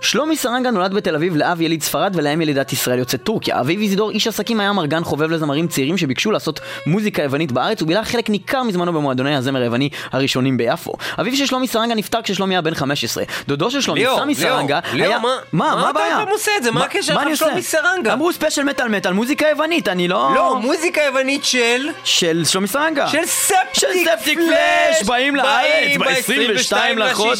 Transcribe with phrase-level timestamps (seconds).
[0.00, 3.60] שלומי סרנגה נולד בתל אביב לאב יליד ספרד ולאם ילידת ישראל יוצאת טורקיה.
[3.60, 8.04] אביו איזידור איש עסקים היה מרגן חובב לזמרים צעירים שביקשו לעשות מוזיקה יוונית בארץ ובילה
[8.04, 10.92] חלק ניכר מזמנו במועדוני הזמר היווני הראשונים ביפו.
[11.20, 13.24] אביו של שלומי סרנגה נפטר כששלומי היה בן 15.
[13.48, 15.18] דודו של שלומי, סמי סרנגה, היה...
[15.18, 16.24] מה- מה, מה מה אתה הבעיה?
[16.30, 16.70] עושה את זה?
[16.70, 17.78] מה הקשר לשלומי עושה?
[17.82, 18.12] סרנגה?
[18.12, 20.30] אמרו special מטאל מטאל, מוזיקה יוונית, אני לא...
[20.34, 21.88] לא, מוזיקה יוונית של...
[22.04, 23.08] של שלומי סרנגה.
[23.08, 27.38] של Septic של Septicflesh, באים לארץ ב-22 לחודש,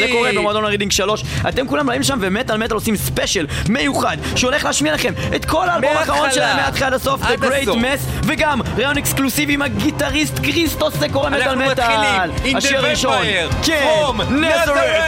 [0.00, 4.64] זה קורה במועדון הרידינג 3, אתם כולם באים לשם ומטאל מטאל עושים special מיוחד שהולך
[4.64, 5.96] להשמיע לכם את כל האלבום.
[5.96, 11.08] האחרון שלהם מההתחלה עד הסוף, The Great Mass, וגם ראיון אקסקלוסיבי עם הגיטריסט קריסטוס זה
[11.08, 15.02] קורה מטאל אנחנו מטאל, מתחילים, השיר הראשון, Vampire, כן, From Nazareth,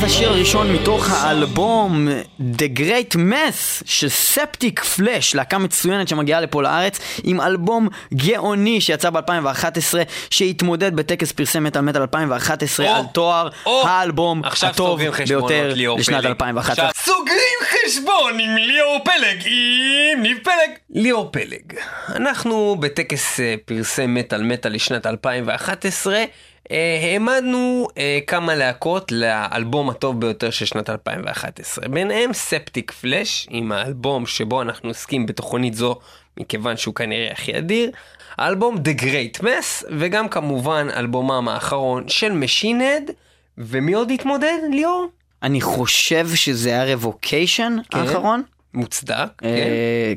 [0.00, 6.62] Nazareth השיר הראשון מתוך האלבום The Great Mess של ספטיק פלאש, להקה מצוינת שמגיעה לפה
[6.62, 9.94] לארץ עם אלבום גאוני שיצא ב-2011
[10.30, 16.26] שהתמודד בטקס פרסי מטאל מטאל 2011 או, על תואר או, האלבום הטוב ביותר לשנת פלג.
[16.26, 16.88] 2011.
[16.88, 20.70] עכשיו סוגרים חשבון עם ליאור פלג, עם ניב פלג.
[20.90, 21.74] ליאור פלג,
[22.08, 26.24] אנחנו בטקס אה, פרסי מטאל מטאל לשנת 2011 אה,
[26.70, 31.88] העמדנו אה, כמה להקות לאלבום הטוב ביותר של שנת 2011.
[31.88, 35.98] ביניהם Septicflesh, עם האלבום שבו אנחנו עוסקים בתוכנית זו,
[36.36, 37.90] מכיוון שהוא כנראה הכי אדיר.
[38.36, 43.10] האלבום The Great Mass, וגם כמובן אלבומם האחרון של Machine Head.
[43.58, 45.06] ומי עוד התמודד, ליאור?
[45.42, 47.98] אני חושב שזה היה Revocation כן.
[47.98, 48.42] האחרון,
[48.74, 49.48] מוצדק, כן,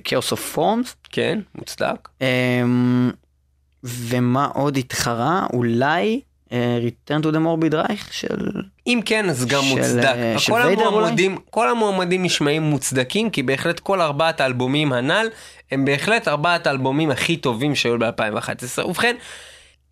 [0.04, 2.10] Chaos of Forms, כן, מוצדק.
[3.84, 5.48] ומה עוד התחרה?
[5.54, 8.52] אולי אה, Return to the Morbid Reich של...
[8.88, 10.06] אם כן, אז גם של, מוצדק.
[10.06, 15.28] אה, של כל המועמדים, כל המועמדים נשמעים מוצדקים, כי בהחלט כל ארבעת האלבומים הנ"ל,
[15.72, 18.86] הם בהחלט ארבעת האלבומים הכי טובים שהיו ב-2011.
[18.86, 19.16] ובכן,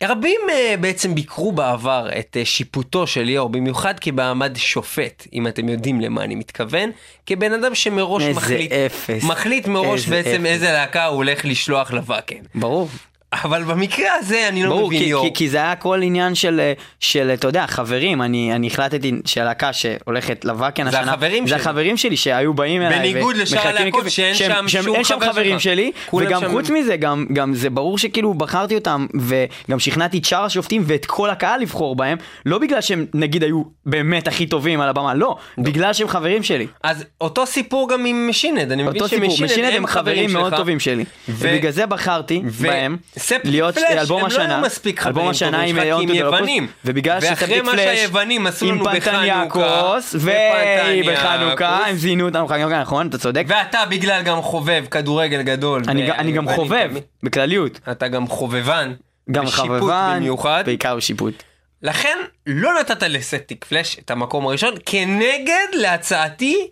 [0.02, 5.68] רבים uh, בעצם ביקרו בעבר את uh, שיפוטו של ליאור, במיוחד כמעמד שופט, אם אתם
[5.68, 6.90] יודעים למה אני מתכוון,
[7.26, 9.24] כבן אדם שמראש מחליט, אפס.
[9.24, 10.52] מחליט מראש איזה בעצם אפס.
[10.52, 12.42] איזה להקה הוא הולך לשלוח לוואקן.
[12.54, 12.88] ברור.
[13.32, 15.24] אבל במקרה הזה אני לא ברור, מבין כי, ליאור.
[15.28, 19.12] כי, כי זה היה הכל עניין של, אה, של, אתה יודע, חברים, אני, אני החלטתי
[19.24, 21.60] שהלהקה שהולכת לוואקן זה השנה, החברים זה שלי.
[21.60, 25.32] החברים שלי שהיו באים אליי, בניגוד לשאר הלהקות שאין שם שהם- שום אין שם חבר
[25.32, 25.62] חברים שלך.
[25.62, 30.24] שלי, וגם שם- חוץ מזה, גם, גם זה ברור שכאילו בחרתי אותם, וגם שכנעתי את
[30.24, 34.80] שאר השופטים ואת כל הקהל לבחור בהם, לא בגלל שהם נגיד היו באמת הכי טובים
[34.80, 36.66] על הבמה, לא, בגלל שהם חברים שלי.
[36.82, 39.86] אז אותו סיפור גם עם Machine Head, אני מבין ש Machine Head Machine Head הם
[39.86, 40.32] חברים.
[40.32, 41.04] מאוד טובים שלי.
[41.28, 42.96] ובגלל זה בחרתי בהם
[43.44, 46.66] להיות אלבום הם לא השנה, היו מספיק אלבום חברים השנה טובים עם שלך, Locust, יוונים.
[46.84, 49.96] ובגלל ואחרי מה שהיוונים עשו עם לנו בחנוכה.
[50.14, 53.08] ובחנוכה הם זינו אותנו בחנוכה, נכון?
[53.08, 53.44] אתה צודק.
[53.48, 55.82] ואתה בגלל גם חובב כדורגל גדול.
[55.88, 56.90] אני גם- חובב,
[57.22, 57.80] בכלליות.
[57.90, 58.92] אתה גם חובבן.
[59.30, 60.62] גם חבבן, במיוחד.
[60.66, 61.42] בעיקר שיפוט.
[61.82, 66.68] לכן לא נתת לספטיק פלאש את המקום הראשון כנגד להצעתי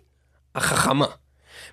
[0.55, 1.05] החכמה.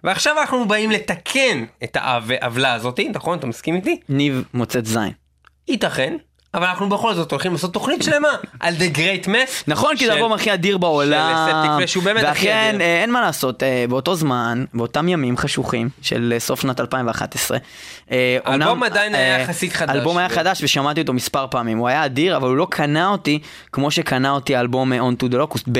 [0.04, 3.38] ועכשיו אנחנו באים לתקן את העוולה הזאתי, נכון?
[3.38, 4.00] אתה מסכים איתי?
[4.08, 5.12] ניב מוצאת זין.
[5.68, 6.16] ייתכן,
[6.54, 8.28] אבל אנחנו בכל זאת הולכים לעשות תוכנית שלמה
[8.60, 9.64] על The Great Mess.
[9.66, 11.48] נכון, כי זה האלבום הכי אדיר בעולם.
[12.22, 12.76] ואכן.
[12.80, 17.58] אה, אין מה לעשות, אה, באותו זמן, באותם ימים חשוכים של אה, סוף שנת 2011.
[18.10, 19.90] אה, האלבום אומנם, עדיין היה יחסית חדש.
[19.90, 21.78] האלבום היה חדש ושמעתי אותו מספר פעמים.
[21.78, 23.38] הוא היה אדיר, אבל הוא לא קנה אותי
[23.72, 25.70] כמו שקנה אותי האלבום אה, On to the Locust.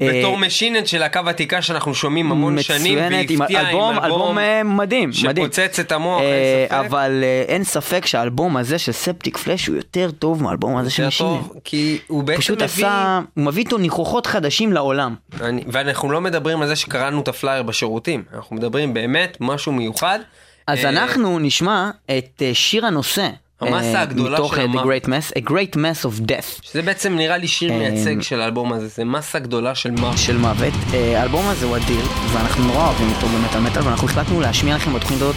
[0.00, 4.76] בתור Machine Head של להקה ותיקה שאנחנו שומעים המון שנים, מצוינת, עם אלבום, אלבום מדהים,
[4.76, 5.12] מדהים.
[5.12, 6.74] שפוצץ את המוח, אין ספק.
[6.74, 11.20] אבל אין ספק שהאלבום הזה של Septicflesh הוא יותר טוב מהאלבום הזה של יותר Machine
[11.20, 11.28] Head.
[11.28, 12.86] טוב, כי הוא בעצם פשוט מביא...
[12.86, 15.14] עשה, הוא מביא איתו ניחוחות חדשים לעולם.
[15.40, 20.18] אני, ואנחנו לא מדברים על זה שקראנו את הפלייר בשירותים, אנחנו מדברים באמת משהו מיוחד.
[20.66, 23.28] אז אה, אנחנו נשמע את אה, שיר הנושא.
[23.60, 26.82] המסה אה, הגדולה מתוך של אה, The Great Mass, A Great Mass of Death שזה
[26.82, 30.18] בעצם נראה לי שיר אה, מייצג של האלבום הזה, זה מסה גדולה של מוות.
[30.18, 30.72] של מוות.
[30.92, 35.20] האלבום הזה הוא אדיר, ואנחנו נורא אוהבים אותו במטאל מטאל, ואנחנו החלטנו להשמיע לכם בתוכנית
[35.22, 35.36] הזאת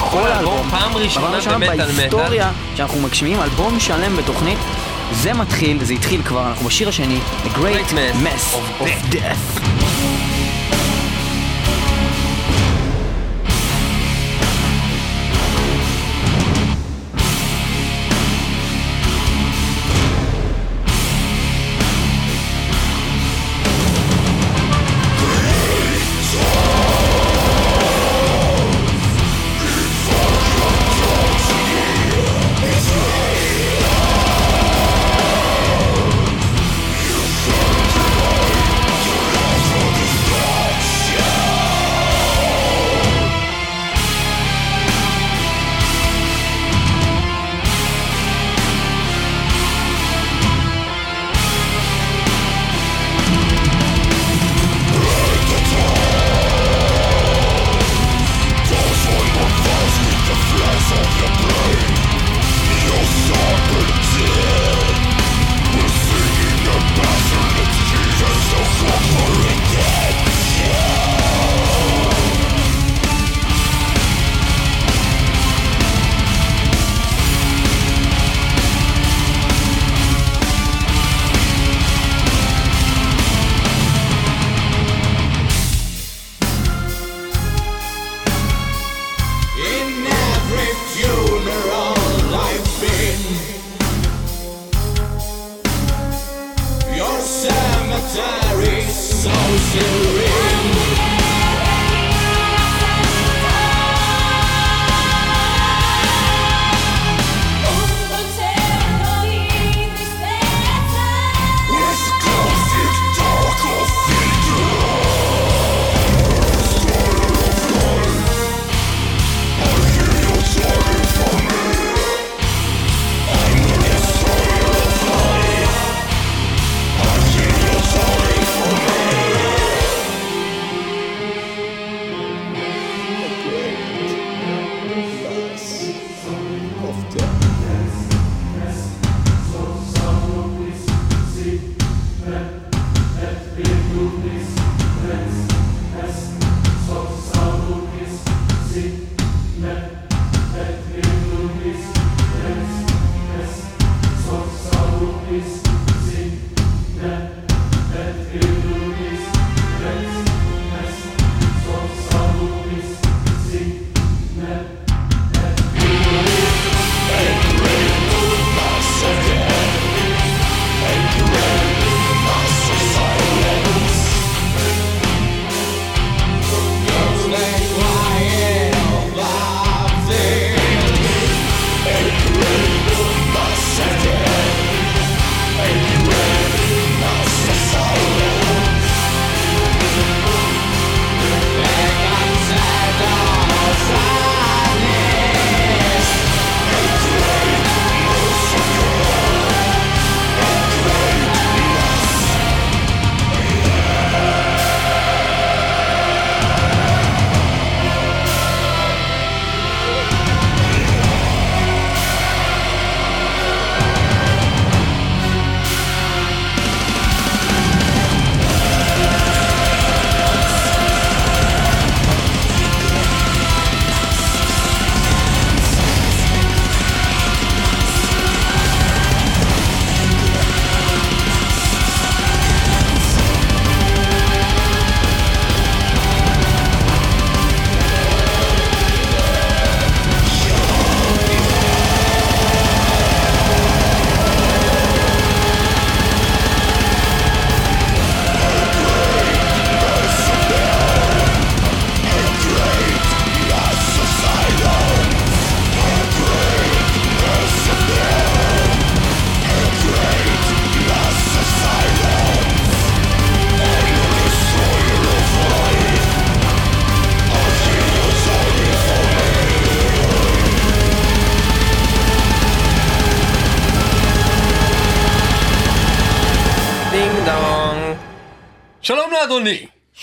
[0.00, 0.70] כל האלבום.
[0.70, 1.86] פעם ראשונה במטאל מטאל.
[1.86, 4.58] בהיסטוריה שאנחנו מגשימים אלבום שלם בתוכנית.
[5.12, 9.60] זה מתחיל, זה התחיל כבר, אנחנו בשיר השני, A Great Great Mess of Death.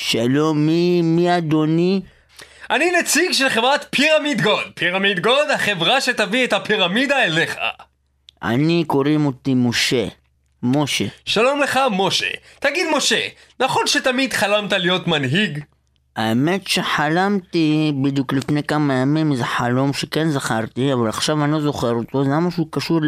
[0.09, 2.01] שלום, מי, מי אדוני?
[2.69, 4.63] אני נציג של חברת Pyramid God.
[4.75, 7.55] Pyramid God, החברה שתביא את הפירמידה אליך.
[8.43, 10.07] אני, קוראים אותי משה.
[10.63, 11.05] משה.
[11.25, 12.25] שלום לך, משה.
[12.59, 13.27] תגיד, משה,
[13.59, 15.59] נכון שתמיד חלמת להיות מנהיג?
[16.15, 21.91] האמת שחלמתי בדיוק לפני כמה ימים איזה חלום שכן זכרתי, אבל עכשיו אני לא זוכר
[21.91, 22.99] אותו, זה היה משהו קשור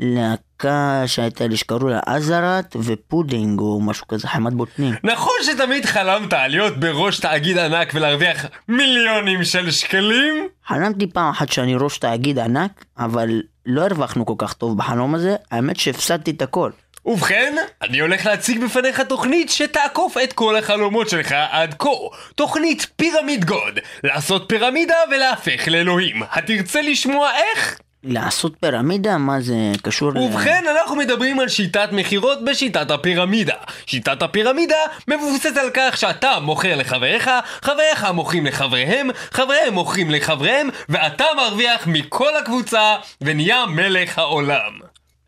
[0.00, 4.94] ללהקה שהייתה לי שקראו לה עזרת ופודינג או משהו כזה, חמת בוטנים.
[5.04, 10.48] נכון שתמיד חלמת להיות בראש תאגיד ענק ולהרוויח מיליונים של שקלים?
[10.66, 15.36] חלמתי פעם אחת שאני ראש תאגיד ענק, אבל לא הרווחנו כל כך טוב בחלום הזה,
[15.50, 16.70] האמת שהפסדתי את הכל.
[17.06, 21.88] ובכן, אני הולך להציג בפניך תוכנית שתעקוף את כל החלומות שלך עד כה.
[22.34, 23.78] תוכנית פירמיד גוד.
[24.04, 26.22] לעשות פירמידה ולהפך לאלוהים.
[26.30, 27.78] התרצה לשמוע איך?
[28.04, 29.18] לעשות פירמידה?
[29.18, 30.18] מה זה קשור ל...
[30.18, 33.54] ובכן, אנחנו מדברים על שיטת מכירות בשיטת הפירמידה.
[33.86, 34.76] שיטת הפירמידה
[35.08, 37.30] מבוססת על כך שאתה מוכר לחבריך,
[37.62, 44.72] חבריך מוכרים לחבריהם, חבריהם מוכרים לחבריהם, ואתה מרוויח מכל הקבוצה ונהיה מלך העולם.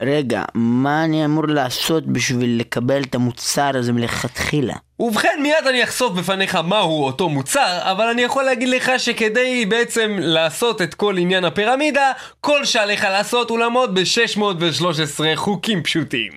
[0.03, 4.75] רגע, מה אני אמור לעשות בשביל לקבל את המוצר הזה מלכתחילה?
[5.01, 10.17] ובכן, מיד אני אחשוף בפניך מהו אותו מוצר, אבל אני יכול להגיד לך שכדי בעצם
[10.21, 16.33] לעשות את כל עניין הפירמידה, כל שעליך לעשות הוא לעמוד ב-613 חוקים פשוטים.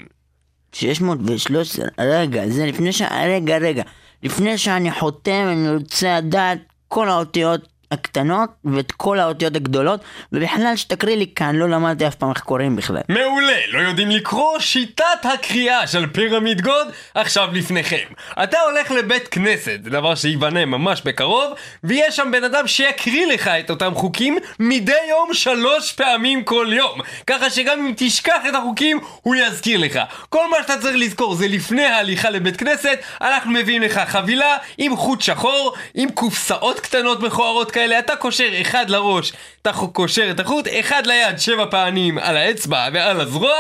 [0.74, 3.02] 613, רגע, זה לפני ש...
[3.02, 3.84] רגע, רגע.
[4.24, 10.00] לפני שאני חותם, אני רוצה לדעת כל האותיות הקטנות ואת כל האותיות הגדולות,
[10.32, 13.02] ובכלל שתקריא לי כאן, לא למדתי אף פעם איך קוראים בכלל.
[13.10, 14.60] מעולה, לא יודעים לקרוא?
[14.60, 18.06] שיטת הקריאה של פירמיד גוד עכשיו לפניכם.
[18.44, 23.48] אתה הולך לבית כנסת, זה דבר שייבנה ממש בקרוב, ויש שם בן אדם שיקריא לך
[23.48, 27.02] את אותם חוקים מדי יום שלוש פעמים כל יום.
[27.28, 30.00] ככה שגם אם תשכח את החוקים, הוא יזכיר לך.
[30.30, 34.96] כל מה שאתה צריך לזכור זה לפני ההליכה לבית כנסת, אנחנו מביאים לך חבילה עם
[34.96, 40.68] חוט שחור, עם קופסאות קטנות מכוערות כאלה, אתה קושר אחד לראש, אתה קושר את החוט,
[40.80, 43.54] אחד ליד שבע פעמים על האצבע ועל הזרוע,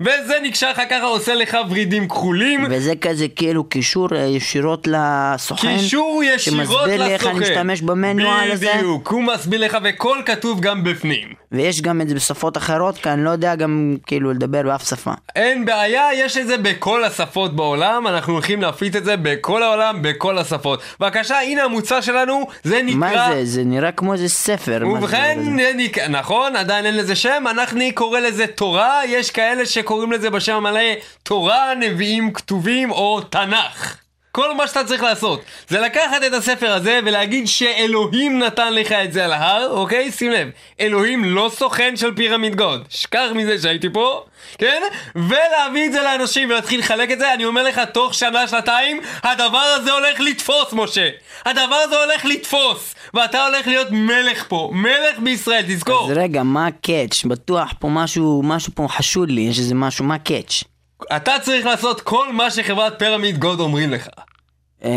[0.00, 2.66] וזה נקשר לך ככה עושה לך ורידים כחולים.
[2.70, 5.76] וזה כזה כאילו קישור אה, ישירות לסוכן?
[5.76, 6.78] קישור ישירות לסוכן.
[6.78, 8.72] שמסביר לי איך אני משתמש במנואל הזה?
[8.76, 11.28] בדיוק, הוא מסביר לך והכל כתוב גם בפנים.
[11.52, 15.10] ויש גם את זה בשפות אחרות, כי אני לא יודע גם כאילו לדבר באף שפה.
[15.36, 20.02] אין בעיה, יש את זה בכל השפות בעולם, אנחנו הולכים להפיץ את זה בכל העולם,
[20.02, 20.82] בכל השפות.
[21.00, 22.98] בבקשה, הנה המוצר שלנו, זה נקרא...
[22.98, 23.44] מה זה?
[23.44, 24.78] זה נראה כמו איזה ספר.
[24.78, 25.50] זה ובכן, זה?
[25.56, 30.30] זה נק- נכון, עדיין אין לזה שם, אנחנו קורא לזה תורה, יש כאלה שקוראים לזה
[30.30, 30.80] בשם המלא
[31.22, 33.96] תורה, נביאים כתובים או תנ"ך.
[34.32, 39.12] כל מה שאתה צריך לעשות זה לקחת את הספר הזה ולהגיד שאלוהים נתן לך את
[39.12, 40.12] זה על ההר, אוקיי?
[40.12, 40.48] שים לב,
[40.80, 42.84] אלוהים לא סוכן של Pyramid God.
[42.90, 44.24] שכח מזה שהייתי פה,
[44.58, 44.82] כן?
[45.16, 49.58] ולהביא את זה לאנשים ולהתחיל לחלק את זה, אני אומר לך, תוך שנה, שנתיים, הדבר
[49.76, 51.08] הזה הולך לתפוס, משה.
[51.44, 56.10] הדבר הזה הולך לתפוס, ואתה הולך להיות מלך פה, מלך בישראל, תזכור.
[56.12, 57.24] אז רגע, מה הקאץ'?
[57.24, 60.64] בטוח פה משהו, משהו פה חשוד לי, יש איזה משהו, מה הקאץ'?
[61.16, 64.06] אתה צריך לעשות כל מה שחברת Pyramid God אומרים לך.
[64.84, 64.90] אה,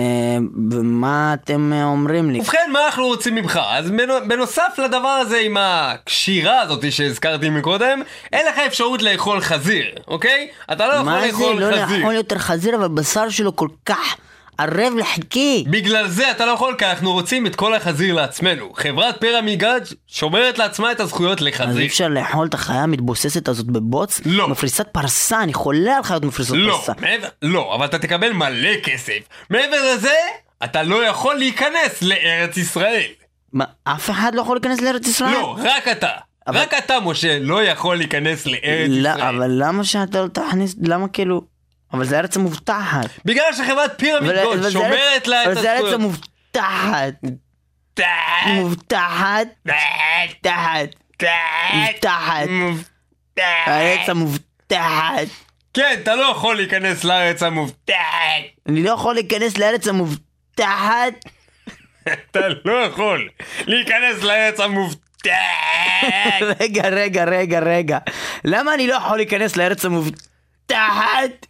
[0.71, 2.39] ומה אתם אה, אומרים לי?
[2.39, 3.59] ובכן, מה אנחנו רוצים ממך?
[3.69, 8.01] אז בנו- בנוסף לדבר הזה עם הקשירה הזאת שהזכרתי מקודם,
[8.33, 10.47] אין לך אפשרות לאכול חזיר, אוקיי?
[10.71, 11.27] אתה לא יכול מה זה?
[11.27, 11.97] לאכול לא חזיר.
[11.97, 14.15] לאכול יותר חזיר, אבל בשר שלו כל כך
[14.61, 15.63] ערב לחכי.
[15.69, 18.73] בגלל זה אתה לא יכול, כי אנחנו רוצים את כל החזיר לעצמנו.
[18.75, 21.85] חברת Pyramid God שומרת לעצמה את הזכויות אז אי לחזיר.
[21.85, 24.21] אפשר לאכול את החיה המתבוססת הזאת בבוץ?
[24.25, 24.47] לא.
[24.47, 26.93] מפריסת פרסה, אני חולה על חיות מפריסות לא, פרסה.
[27.01, 29.19] מעבר, לא, אבל אתה תקבל מלא כסף.
[29.49, 30.13] מעבר לזה,
[30.63, 33.01] אתה לא יכול להיכנס לארץ ישראל.
[33.53, 35.31] מה, אף אחד לא יכול להיכנס לארץ ישראל?
[35.31, 36.07] לא, רק אתה.
[36.47, 39.21] אבל- רק אתה, משה, לא יכול להיכנס לארץ לא, ישראל.
[39.35, 41.50] אבל למה שאתה לא תכניס, למה כאילו...
[41.93, 43.09] אבל זה ארץ המובטחת.
[43.25, 44.31] בגלל שחברת פירמיד
[44.61, 45.93] זה שומרת לה את אבל זה ארץ הזכויות.
[45.93, 47.13] המובטחת.
[48.47, 49.47] מובטחת.
[49.65, 50.87] מובטחת.
[51.73, 52.47] מובטחת.
[53.37, 55.27] הארץ המובטחת.
[55.73, 57.95] כן, אתה לא יכול להיכנס לארץ המובטחת.
[58.69, 61.13] אני לא יכול להיכנס לארץ המובטחת.
[62.13, 63.29] אתה לא יכול
[63.67, 65.01] להיכנס לארץ המובטחת.
[66.59, 67.97] רגע, רגע, רגע, רגע.
[68.45, 71.45] למה אני לא יכול להיכנס לארץ המובטחת?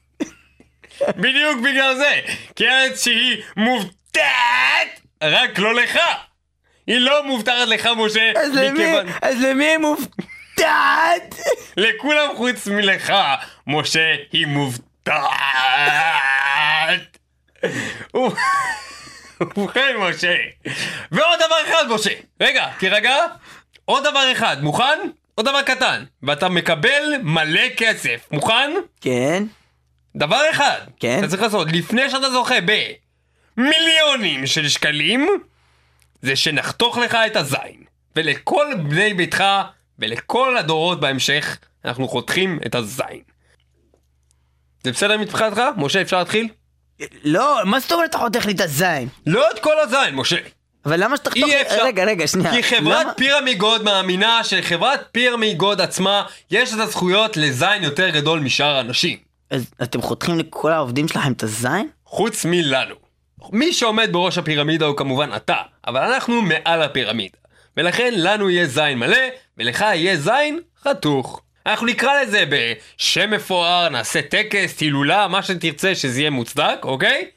[1.17, 2.19] בדיוק בגלל זה.
[2.55, 5.99] כי ארץ שהיא מובטחת, רק לא לך.
[6.87, 9.07] היא לא מובטחת לך, משה, אז למי, מכיוון...
[9.21, 11.35] אז למי היא מובטחת?
[11.77, 13.13] לכולם חוץ מלך,
[13.67, 15.27] משה, היא מובטחת.
[18.15, 18.17] ו-
[19.41, 20.35] ובכן, משה.
[21.11, 22.09] ועוד דבר אחד, משה.
[22.41, 23.15] רגע, תירגע.
[23.85, 24.99] עוד דבר אחד, מוכן?
[25.35, 26.03] עוד דבר קטן.
[26.23, 28.27] ואתה מקבל מלא כסף.
[28.31, 28.71] מוכן?
[29.01, 29.43] כן.
[30.15, 31.19] דבר אחד, כן?
[31.19, 32.55] אתה צריך לעשות לפני שאתה זוכה
[33.57, 35.29] במיליונים של שקלים,
[36.21, 37.83] זה שנחתוך לך את הזין.
[38.15, 39.43] ולכל בני ביתך
[39.99, 43.21] ולכל הדורות בהמשך, אנחנו חותכים את הזין.
[44.83, 45.61] זה בסדר מבחינתך?
[45.77, 46.47] משה, אפשר להתחיל?
[47.23, 49.07] לא, מה זאת אומרת אתה חותך לי את הזין?
[49.25, 50.37] לא את כל הזין, משה.
[50.85, 51.43] אבל למה שתחתוך.
[51.43, 51.85] אי אפשר.
[51.85, 52.51] רגע, רגע, שנייה.
[52.51, 58.75] כי חברת למה- פירמיגוד מאמינה שלחברת פירמיגוד עצמה יש את הזכויות לזין יותר גדול משאר
[58.75, 59.17] האנשים.
[59.51, 61.89] אז אתם חותכים לכל העובדים שלכם את הזין?
[62.05, 62.95] חוץ מלנו.
[63.51, 65.55] מי שעומד בראש הפירמידה הוא כמובן אתה,
[65.87, 67.37] אבל אנחנו מעל הפירמידה.
[67.77, 69.17] ולכן לנו יהיה זין מלא,
[69.57, 71.41] ולך יהיה זין חתוך.
[71.65, 77.27] אנחנו נקרא לזה בשם מפואר, נעשה טקס, הילולה, מה שתרצה שזה יהיה מוצדק, אוקיי?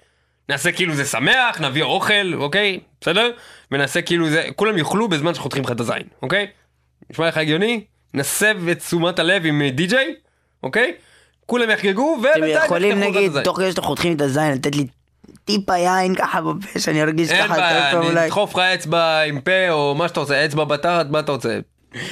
[0.48, 2.81] נעשה כאילו זה שמח, נביא אוכל, אוקיי?
[3.00, 3.31] בסדר?
[3.70, 6.46] ונעשה כאילו זה, כולם יאכלו בזמן שחותכים לך את הזין, אוקיי?
[7.11, 7.85] נשמע לך הגיוני?
[8.14, 10.14] נסב את תשומת הלב עם אה, די-ג'יי,
[10.62, 10.94] אוקיי?
[11.46, 13.42] כולם יחגגו, אתם ובינתיים יכולים יחתכו לך את נגיד.
[13.44, 14.87] תוך כדי שאתם חותכים את הזין, לתת לי
[15.44, 18.26] טיפה יין ככה בפה, שאני ארגיש אין ככה בעיה, יותר טוב אני אולי.
[18.26, 21.59] אדחוף לך אצבע עם פה או מה שאתה רוצה, אצבע בתחת, מה אתה רוצה?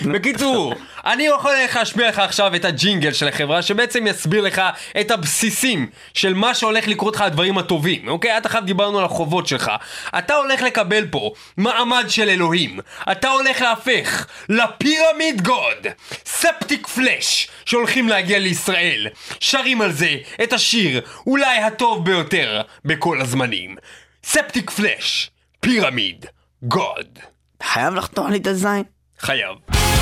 [0.05, 4.63] בקיצור, אני יכול להשמיע לך עכשיו את הג'ינגל של החברה שבעצם יסביר לך
[5.01, 8.31] את הבסיסים של מה שהולך לקרות לך הדברים הטובים, אוקיי?
[8.31, 9.71] עד עכשיו דיברנו על החובות שלך.
[10.19, 12.81] אתה הולך לקבל פה מעמד של אלוהים.
[13.13, 15.87] אתה הולך להפך ל Pyramid
[16.25, 19.07] God, Septicflesh, שהולכים להגיע לישראל.
[19.41, 23.77] שרים על זה את השיר אולי הטוב ביותר בכל הזמנים.
[24.25, 25.31] Septicflesh,
[25.61, 26.27] Pyramid
[26.63, 27.19] God.
[27.63, 29.02] חייב לחתוך לי את הזין?
[29.23, 30.02] חייב.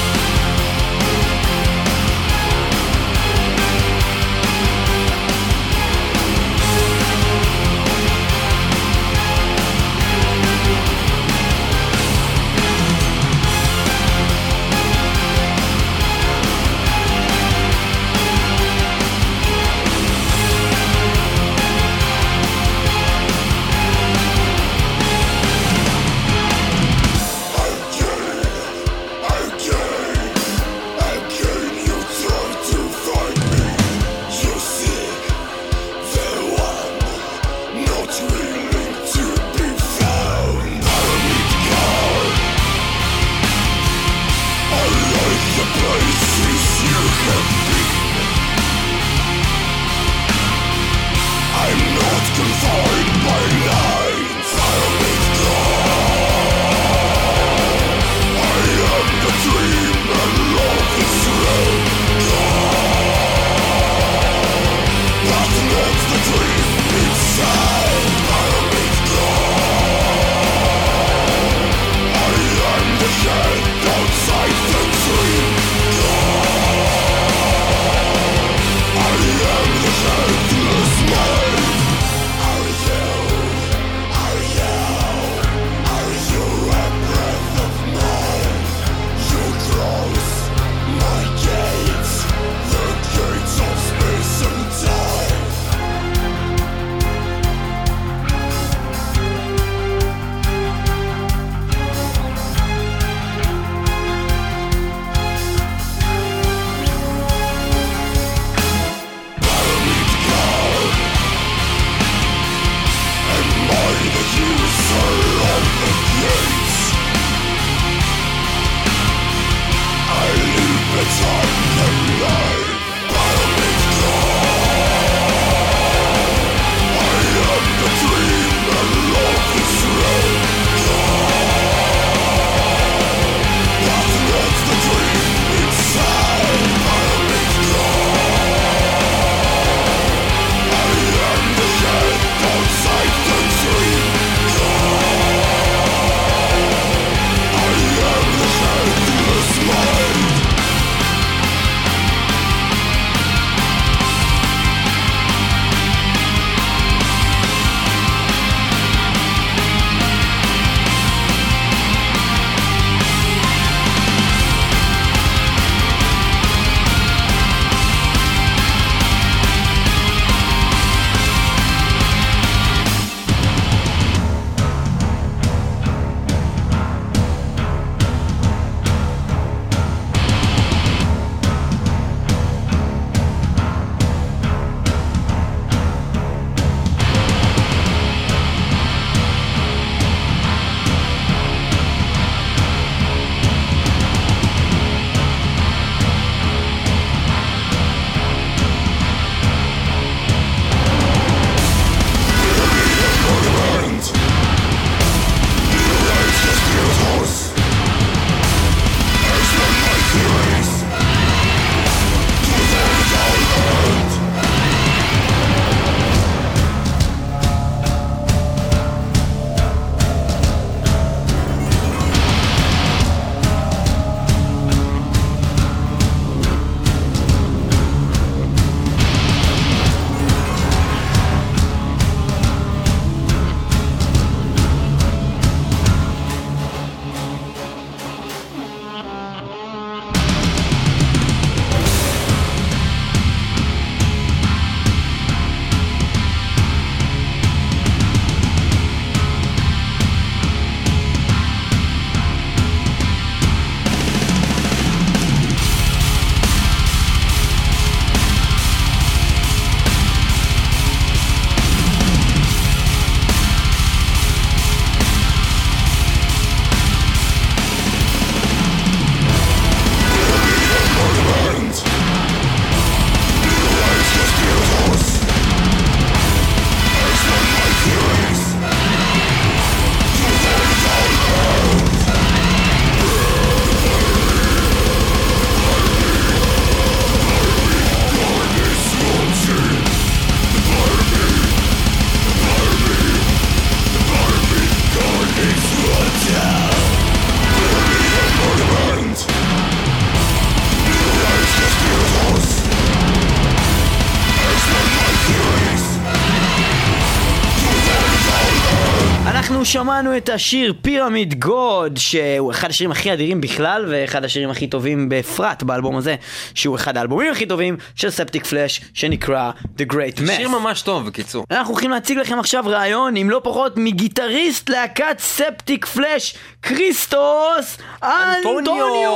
[309.90, 315.08] שמענו את השיר פירמיד גוד, שהוא אחד השירים הכי אדירים בכלל, ואחד השירים הכי טובים
[315.08, 316.16] בפרט באלבום הזה,
[316.54, 320.32] שהוא אחד האלבומים הכי טובים של ספטיק פלאש, שנקרא The Great Mess.
[320.36, 321.44] שיר ממש טוב, בקיצור.
[321.50, 329.11] אנחנו הולכים להציג לכם עכשיו ראיון עם לא פחות מגיטריסט להקת ספטיק פלאש, כריסטוס אנטוניו!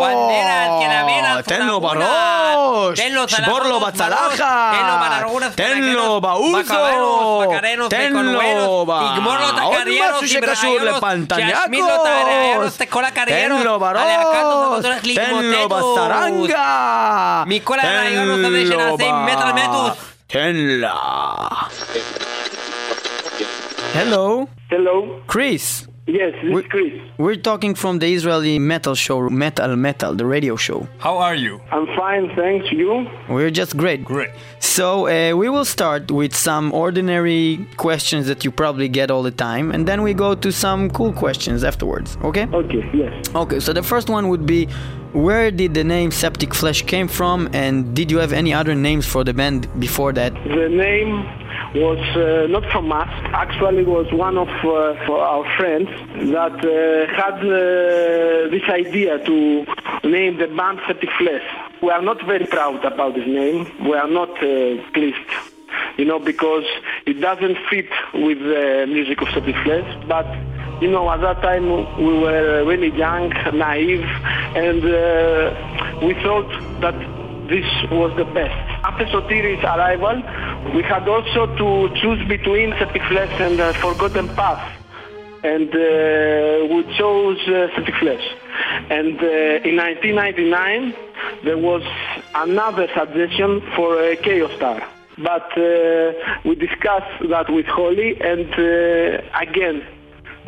[0.00, 2.06] בנדרס, קלמרס, תן לו פונגונה.
[2.64, 3.00] בראש!
[3.00, 4.38] תן לו שבור לו צלחות, בצלחת!
[4.72, 7.42] תן לו בלרונס, תן לו בקרנוס, באוזו!
[7.50, 9.14] בקרנוס, תן לו בקונואלוס, ב...
[9.14, 11.60] תגמור לו את עוד הקריירות משהו עם שקשור ראיונות, לפנטניאקוס!
[11.62, 13.58] שישמיד לו את הראיונות, את כל הקריירות.
[13.58, 14.84] תן לו הלהקה הזאת בראש!
[14.84, 15.78] הולכת תן לו להתמוטטות.
[15.78, 17.42] בסרנגה!
[17.46, 19.92] מכל תן הרעיונות הזה לו שנעשה עם ב- מטאל מטוס.
[20.26, 20.94] תן לה!
[23.94, 24.96] Hello, Hello.
[25.32, 25.86] Chris.
[26.07, 26.93] Yes, this We- is Chris.
[27.17, 30.87] We're talking from the Israeli metal show, Metal Metal, the radio show.
[30.99, 31.59] How are you?
[31.69, 32.65] I'm fine, thanks.
[32.71, 33.07] You?
[33.29, 34.05] We're just great.
[34.05, 34.29] Great.
[34.59, 39.31] So uh, we will start with some ordinary questions that you probably get all the
[39.49, 42.17] time, and then we go to some cool questions afterwards.
[42.23, 42.47] Okay?
[42.53, 43.11] Okay, yes.
[43.35, 43.59] Okay.
[43.59, 44.67] So the first one would be,
[45.11, 49.05] where did the name Septic Flesh came from, and did you have any other names
[49.05, 50.33] for the band before that?
[50.45, 51.25] The name
[51.79, 53.09] was uh, not from us.
[53.33, 55.89] Actually, was one of uh, our friends
[56.31, 59.65] that uh, had uh, this idea to
[60.03, 61.43] name the band Septic Flesh.
[61.81, 63.67] We are not very proud about this name.
[63.87, 65.29] We are not uh, pleased.
[65.97, 66.65] You know, because
[67.05, 69.87] it doesn't fit with the music of Septic Flesh.
[70.07, 70.27] But
[70.81, 71.65] you know, at that time
[71.97, 74.05] we were really young, naive,
[74.55, 76.49] and uh, we thought
[76.81, 76.95] that
[77.49, 78.76] this was the best.
[78.97, 80.23] After Sotiri's arrival,
[80.73, 84.73] we had also to choose between Septic Flesh and uh, Forgotten Path.
[85.43, 87.93] And uh, we chose uh, Septic
[88.89, 90.95] And uh, in 1999,
[91.43, 91.83] there was
[92.33, 94.81] another suggestion for uh, Chaos Star.
[95.19, 99.85] But uh, we discussed that with Holly, and uh, again,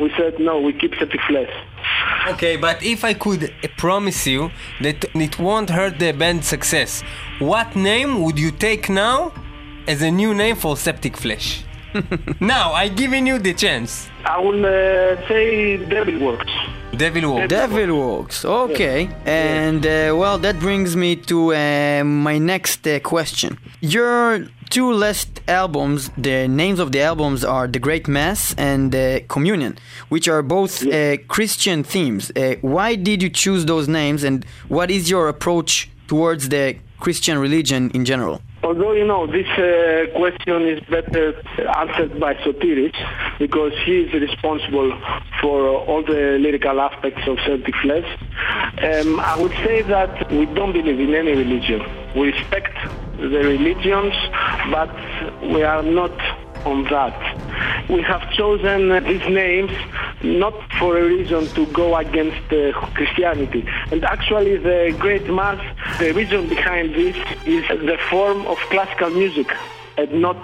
[0.00, 1.52] we said no, we keep Septic Flesh.
[2.28, 4.50] Okay, but if I could promise you
[4.82, 7.02] that it won't hurt the band's success,
[7.38, 9.32] what name would you take now
[9.86, 11.64] as a new name for Septic Flesh?
[12.40, 14.08] now, I giving you the chance.
[14.24, 16.52] I will uh, say Devil Works.
[16.96, 17.48] Devil Works.
[17.48, 18.44] Devil Works.
[18.44, 19.08] Okay.
[19.24, 23.58] And uh, well, that brings me to uh, my next uh, question.
[23.80, 29.20] Your two last albums, the names of the albums are The Great Mass and uh,
[29.28, 29.76] Communion,
[30.08, 32.30] which are both uh, Christian themes.
[32.36, 37.38] Uh, why did you choose those names, and what is your approach towards the Christian
[37.38, 38.40] religion in general?
[38.62, 41.34] Although, you know, this uh, question is better
[41.76, 42.94] answered by Sotiris
[43.38, 44.92] because he is responsible
[45.40, 48.06] for all the lyrical aspects of Celtic Flesh.
[48.82, 51.80] Um, I would say that we don't believe in any religion.
[52.14, 52.76] We respect
[53.20, 54.14] the religions,
[54.70, 54.90] but
[55.42, 56.12] we are not
[56.64, 57.88] on that.
[57.88, 59.72] We have chosen these names
[60.22, 63.66] not for a reason to go against uh, Christianity.
[63.90, 65.60] And actually the Great Mass,
[65.98, 69.48] the reason behind this is the form of classical music
[69.96, 70.40] and not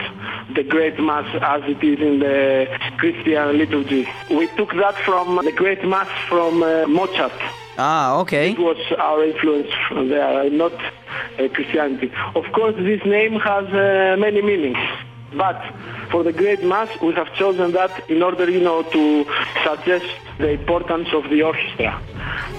[0.54, 2.66] the Great Mass as it is in the
[2.98, 4.08] Christian liturgy.
[4.30, 7.32] We took that from the Great Mass from uh, Mozart.
[7.78, 8.52] Ah, okay.
[8.52, 12.10] It was our influence from there, not uh, Christianity.
[12.34, 14.78] Of course, this name has uh, many meanings,
[15.36, 15.60] but
[16.10, 19.26] for the Great Mass, we have chosen that in order, you know, to
[19.64, 20.06] suggest
[20.38, 22.00] the importance of the orchestra.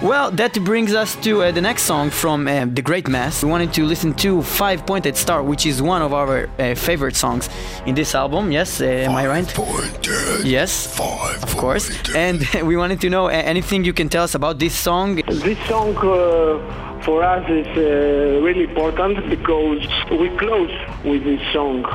[0.01, 3.43] Well, that brings us to uh, the next song from uh, The Great Mass.
[3.43, 7.15] We wanted to listen to Five Pointed Star, which is one of our uh, favorite
[7.15, 7.49] songs
[7.85, 8.51] in this album.
[8.51, 9.47] Yes, uh, am I right?
[9.47, 10.45] Pointed.
[10.45, 11.89] Yes, Five of course.
[11.89, 12.15] pointed.
[12.15, 15.15] And we wanted to know uh, anything you can tell us about this song.
[15.15, 20.71] This song uh, for us is uh, really important because we close
[21.03, 21.85] with this song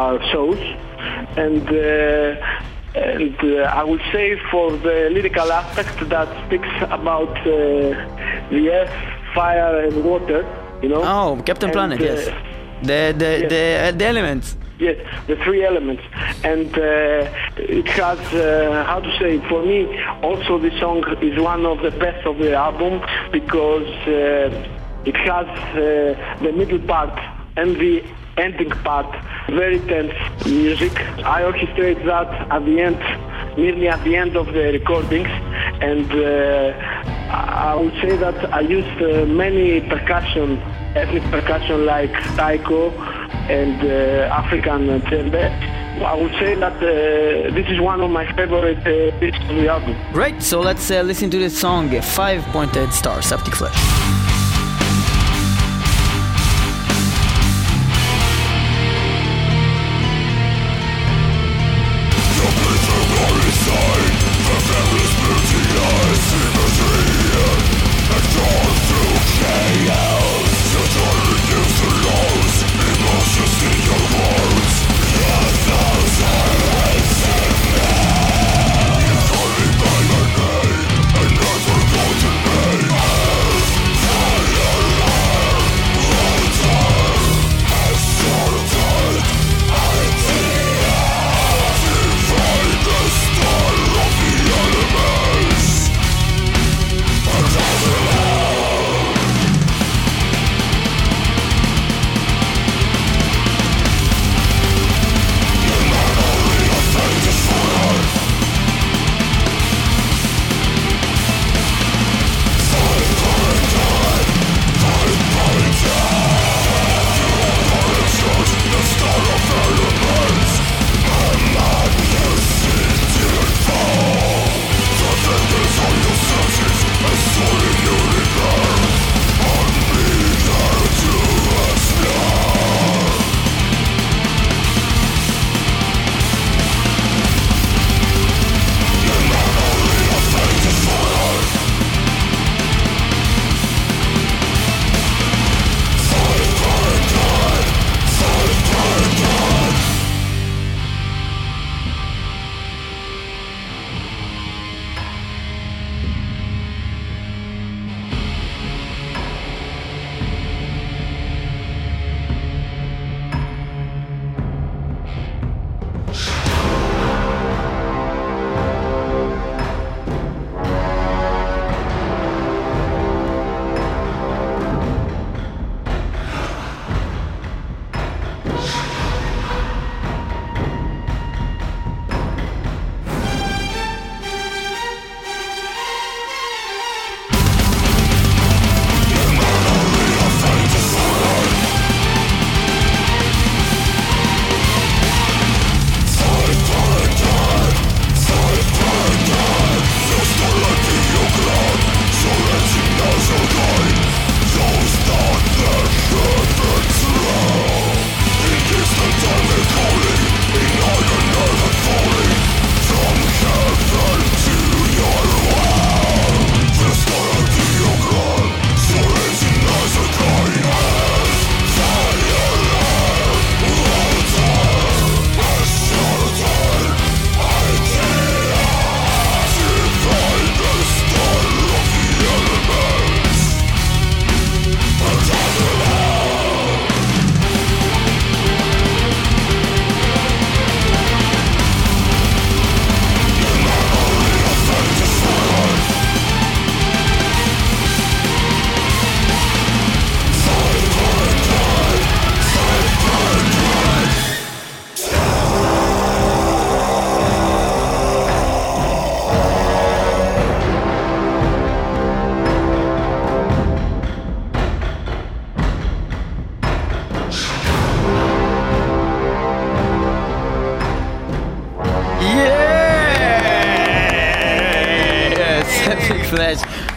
[0.00, 0.60] our shows,
[1.44, 7.52] and uh, and uh, I would say for the lyrical aspect that speaks about uh,
[8.54, 8.96] the earth,
[9.34, 10.40] fire, and water.
[10.82, 11.02] You know.
[11.14, 12.20] Oh, Captain And, Planet, uh, yes.
[12.88, 13.50] The the yes.
[13.52, 14.48] the, uh, the elements.
[14.78, 16.02] Yes, the three elements,
[16.52, 19.32] and uh, it has uh, how to say.
[19.50, 19.78] For me,
[20.28, 20.98] also the song
[21.30, 22.92] is one of the best of the album
[23.38, 25.78] because uh, it has uh,
[26.44, 27.16] the middle part
[27.60, 27.94] and the
[28.36, 29.06] ending part,
[29.48, 30.12] very tense
[30.46, 30.92] music.
[31.24, 32.98] I orchestrate that at the end,
[33.56, 35.28] nearly at the end of the recordings,
[35.80, 36.72] and uh,
[37.32, 40.58] I would say that I used uh, many percussion,
[40.94, 42.90] ethnic percussion like taiko
[43.48, 45.44] and uh, African djembe.
[46.02, 49.68] I would say that uh, this is one of my favorite uh, pieces of the
[49.68, 49.96] album.
[50.12, 53.76] Great, so let's uh, listen to this song, uh, Five Pointed Star, Septic Flesh.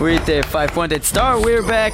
[0.05, 1.41] With a five pointed star.
[1.41, 1.93] We're back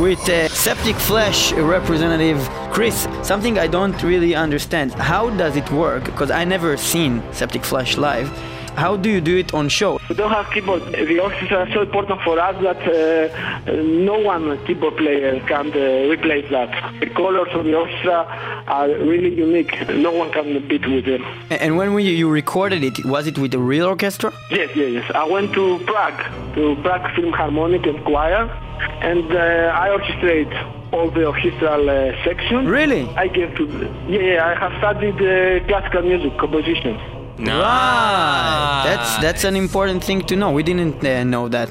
[0.00, 2.40] with uh, Septic Flesh representative
[2.72, 3.06] Chris.
[3.22, 4.92] Something I don't really understand.
[4.94, 6.04] How does it work?
[6.06, 8.28] Because I never seen Septic Flesh live.
[8.76, 10.00] How do you do it on show?
[10.08, 10.82] We don't have keyboard.
[10.92, 16.10] The orchestra are so important for us that uh, no one keyboard player can uh,
[16.10, 17.00] replace that.
[17.00, 18.26] The colors of the orchestra
[18.66, 19.88] are really unique.
[19.88, 21.22] No one can beat with them.
[21.50, 24.32] And when we, you recorded it, was it with a real orchestra?
[24.50, 25.12] Yes, yes, yes.
[25.14, 28.48] I went to Prague, to Prague Philharmonic and Choir,
[29.00, 30.52] and uh, I orchestrated
[30.92, 32.66] all the orchestral uh, section.
[32.66, 33.08] Really?
[33.16, 33.64] I gave to,
[34.08, 36.98] yeah, yeah, I have studied uh, classical music composition.
[37.38, 38.82] Right.
[38.84, 40.52] That's that's an important thing to know.
[40.52, 41.70] We didn't uh, know that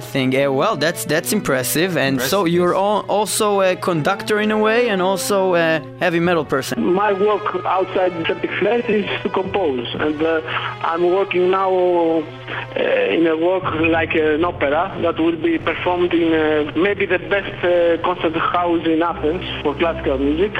[0.00, 0.34] thing.
[0.34, 1.96] Uh, well, that's that's impressive.
[1.96, 6.44] And so you're all, also a conductor in a way, and also a heavy metal
[6.44, 6.74] person.
[6.94, 10.40] My work outside the Septic Flesh is to compose, and uh,
[10.82, 13.64] I'm working now uh, in a work
[13.98, 18.86] like an opera that will be performed in uh, maybe the best uh, concert house
[18.86, 20.52] in Athens for classical music,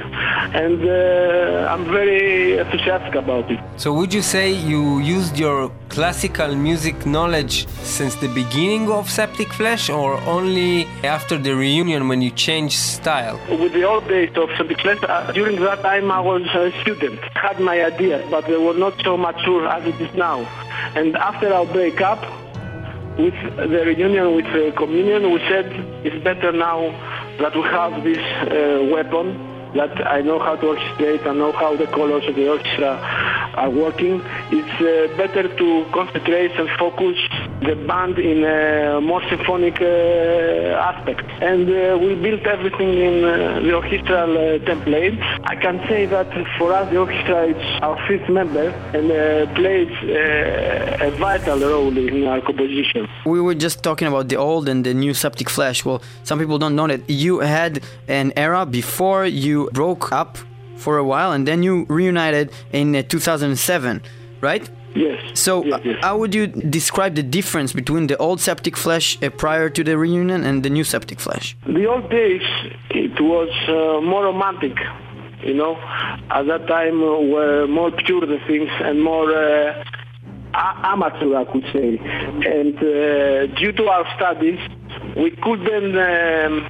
[0.54, 3.58] and uh, I'm very enthusiastic about it.
[3.76, 9.52] So would you say you used your classical music knowledge since the beginning of Septic
[9.52, 13.38] Flesh or only after the reunion when you change style?
[13.48, 17.20] With the old days of Septic Flesh, uh, during that time I was a student,
[17.34, 20.40] had my ideas, but they were not so mature as it is now.
[20.96, 22.20] And after our breakup,
[23.18, 25.66] with the reunion with the Communion, we said
[26.04, 26.90] it's better now
[27.38, 31.76] that we have this uh, weapon that I know how to orchestrate, I know how
[31.76, 32.92] the colors of the orchestra
[33.54, 34.22] are working.
[34.50, 37.16] It's uh, better to concentrate and focus
[37.62, 41.24] the band in a more symphonic uh, aspect.
[41.42, 45.18] And uh, we built everything in uh, the orchestral uh, template.
[45.44, 46.28] I can say that
[46.58, 52.26] for us the orchestra is our fifth member and uh, plays a vital role in
[52.26, 53.08] our composition.
[53.26, 55.84] We were just talking about the old and the new Septic Flesh.
[55.84, 60.38] Well, some people don't know that you had an era before you broke up
[60.76, 64.02] for a while, and then you reunited in uh, 2007,
[64.40, 64.68] right?
[64.94, 65.38] Yes.
[65.38, 65.98] So, yes, yes.
[66.02, 69.96] how would you describe the difference between the old Septic Flesh uh, prior to the
[69.96, 71.56] reunion and the new Septic Flesh?
[71.66, 72.42] The old days,
[72.90, 74.76] it was uh, more romantic,
[75.42, 75.76] you know.
[76.30, 79.84] At that time, uh, were more pure the things and more uh,
[80.54, 81.98] amateur, I could say.
[81.98, 84.58] And uh, due to our studies,
[85.16, 86.68] we couldn't um,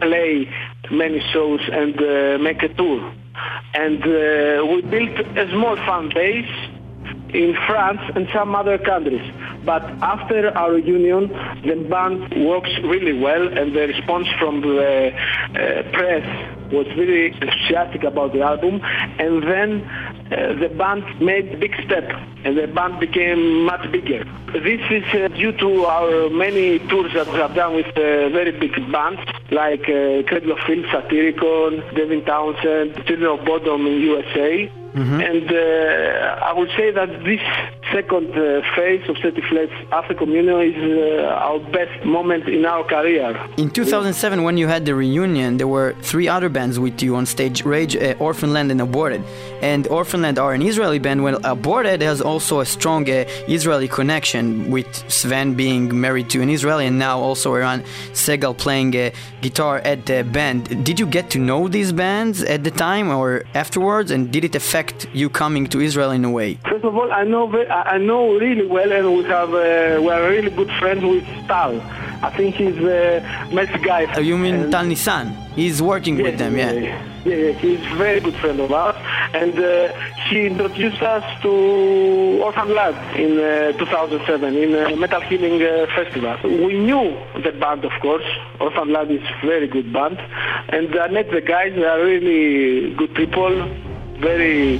[0.00, 0.48] play
[0.90, 3.12] many shows and uh, make a tour.
[3.74, 6.50] And uh, we built a small fan base
[7.32, 9.22] in France and some other countries.
[9.64, 11.28] But after our reunion,
[11.64, 16.24] the band works really well and the response from the uh, press
[16.72, 18.80] was very enthusiastic about the album.
[19.18, 22.04] And then uh, the band made big step
[22.44, 24.24] and the band became much bigger.
[24.52, 28.52] This is uh, due to our many tours that we have done with uh, very
[28.52, 29.20] big bands
[29.50, 34.79] like uh, Cradle of Filth, Satyricon, Devin Townsend, Children of Bodom in USA.
[34.94, 37.40] And uh, I would say that this
[37.92, 42.84] second uh, phase of Septic Flesh after Communion is uh, our best moment in our
[42.84, 43.38] career.
[43.56, 47.26] In 2007, when you had the reunion, there were three other bands with you on
[47.26, 49.22] stage Rage, uh, Orphanland, and Aborted.
[49.60, 54.70] And Orphanland are an Israeli band, while Aborted has also a strong uh, Israeli connection,
[54.70, 57.82] with Sven being married to an Israeli and now also Iran
[58.12, 59.10] Segal playing uh,
[59.40, 60.84] guitar at the band.
[60.84, 64.54] Did you get to know these bands at the time or afterwards, and did it
[64.54, 64.79] affect
[65.12, 66.50] you coming to Israel in a way?
[66.72, 67.44] First of all, I know
[67.94, 71.72] I know really well, and we have uh, we are really good friends with Tal.
[72.22, 73.20] I think he's a
[73.58, 74.02] nice guy.
[74.04, 75.26] Uh, you mean And- Tal Nissan?
[75.60, 76.72] He's working with them, yeah.
[76.72, 78.96] Yeah, yeah, he's a very good friend of ours,
[79.40, 79.92] and uh,
[80.28, 81.50] he introduced us to
[82.46, 86.36] Orphan Lad in uh, 2007 in a Metal Healing uh, Festival.
[86.44, 87.04] We knew
[87.46, 88.24] the band, of course.
[88.60, 90.18] Orphan Lad is a very good band,
[90.76, 91.72] and I met the guys.
[91.74, 93.52] They are really good people,
[94.20, 94.78] very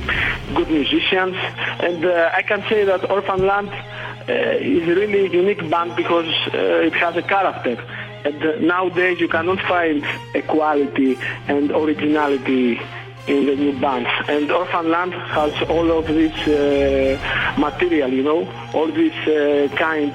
[0.54, 1.36] good musicians,
[1.80, 6.32] and uh, I can say that Orphan Land uh, is a really unique band because
[6.54, 7.76] uh, it has a character.
[8.24, 11.18] And uh, nowadays you cannot find equality
[11.48, 12.78] and originality
[13.26, 14.08] in the new bands.
[14.28, 17.18] And Orphan Land has all of this uh,
[17.58, 20.12] material, you know, all this uh, kind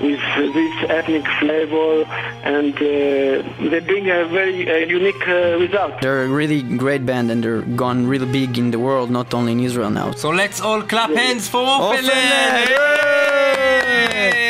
[0.00, 0.20] with
[0.54, 2.04] this ethnic flavor,
[2.44, 6.00] and uh, they bring a very uh, unique uh, result.
[6.00, 9.52] They're a really great band and they're gone really big in the world, not only
[9.52, 10.12] in Israel now.
[10.12, 12.66] So let's all clap hands for Orphanland!
[12.66, 12.68] Orphanland!
[12.70, 14.46] Yay!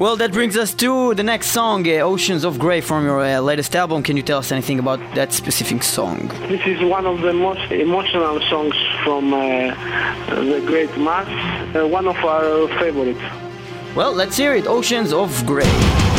[0.00, 3.38] Well, that brings us to the next song, uh, Oceans of Grey from your uh,
[3.40, 4.02] latest album.
[4.02, 6.28] Can you tell us anything about that specific song?
[6.48, 8.74] This is one of the most emotional songs
[9.04, 9.38] from uh,
[10.34, 11.28] the Great Mass,
[11.76, 13.20] uh, one of our favorites.
[13.94, 14.66] Well, let's hear it.
[14.66, 16.09] Oceans of Grey.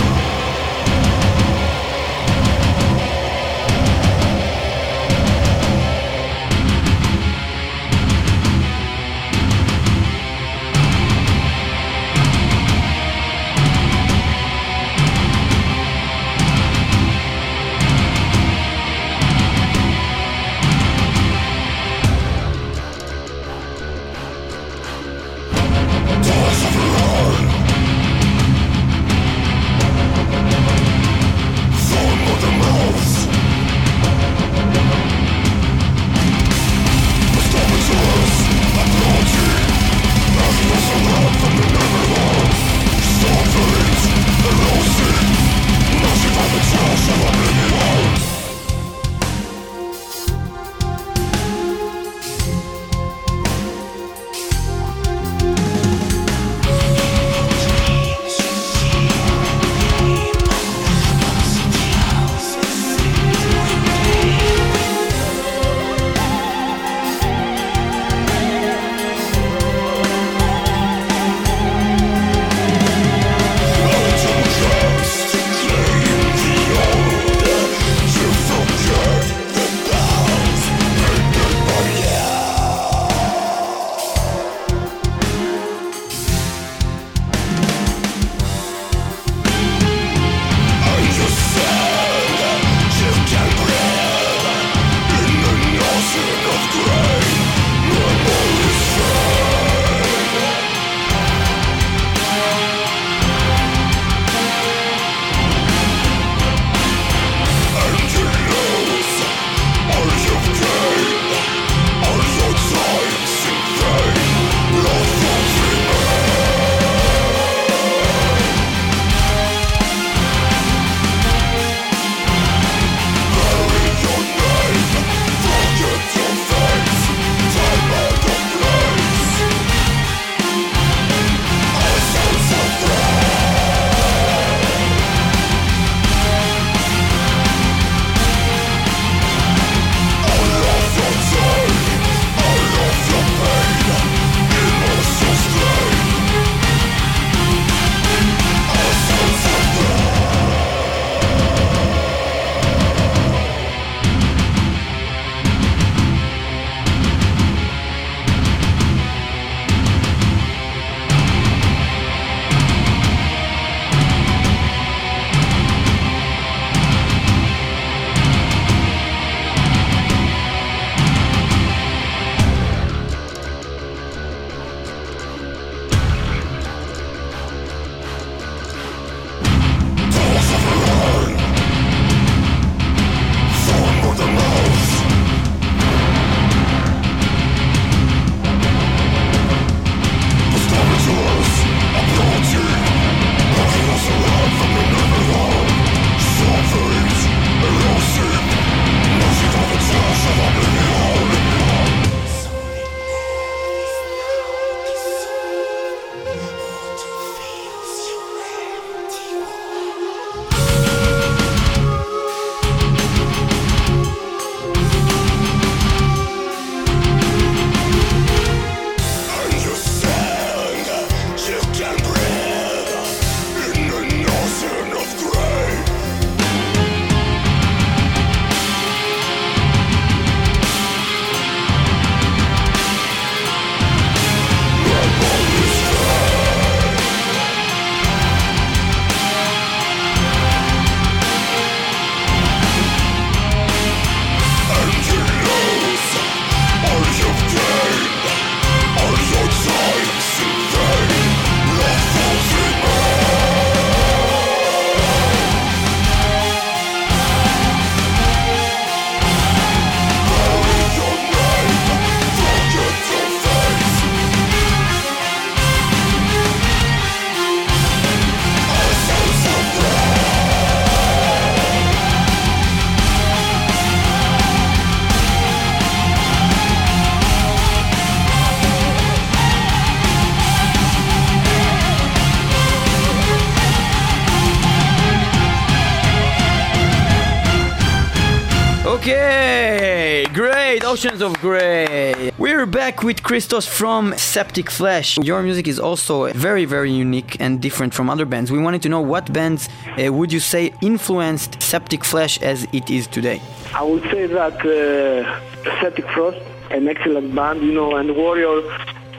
[291.04, 292.32] Oceans of Grey.
[292.38, 295.18] We're back with Christos from Septic Flesh.
[295.18, 298.52] Your music is also very, very unique and different from other bands.
[298.52, 302.92] We wanted to know what bands uh, would you say influenced Septic Flesh as it
[302.92, 303.42] is today?
[303.74, 306.38] I would say that uh, Celtic Frost,
[306.70, 308.62] an excellent band, you know, and Warrior,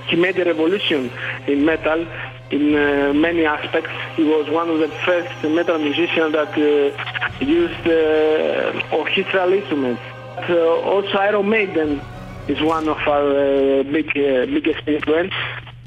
[0.07, 1.11] he made a revolution
[1.49, 2.07] in metal
[2.53, 3.91] in uh, many aspects.
[4.14, 10.03] He was one of the first metal musicians that uh, used uh, orchestral instruments.
[10.39, 12.01] Uh, also, Iron Maiden
[12.49, 15.35] is one of our uh, big, uh, biggest influence,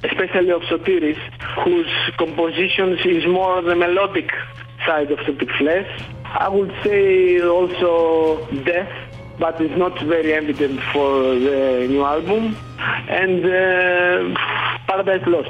[0.03, 1.17] especially of Sotiris,
[1.63, 4.31] whose compositions is more the melodic
[4.85, 5.87] side of Celtic Flesh.
[6.25, 8.91] I would say also Death,
[9.39, 12.55] but it's not very evident for the new album.
[13.09, 14.39] And uh,
[14.87, 15.49] Paradise Lost.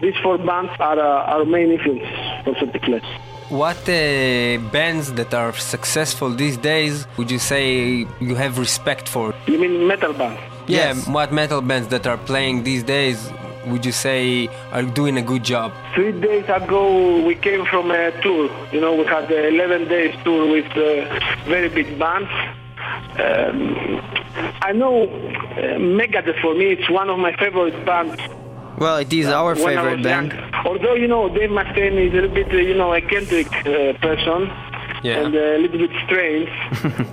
[0.00, 2.06] These four bands are uh, our main influence
[2.44, 3.35] for Celtic Flesh.
[3.48, 9.32] What uh, bands that are successful these days would you say you have respect for?
[9.46, 10.40] You mean metal bands?
[10.66, 11.06] Yeah, Yes.
[11.06, 13.30] what metal bands that are playing these days
[13.68, 15.72] would you say are doing a good job?
[15.94, 18.50] Three days ago, we came from a tour.
[18.72, 22.30] You know, we had an 11 days tour with uh, very big bands.
[23.20, 24.00] Um,
[24.62, 28.20] I know uh, Megadeth for me, it's one of my favorite bands.
[28.78, 30.32] Well, it is our favorite band.
[30.32, 30.54] young.
[30.66, 34.50] Although, you know, Dave Mustaine is a little bit, uh, you know, eccentric uh, person.
[35.02, 35.20] Yeah.
[35.20, 36.50] And a little bit strange.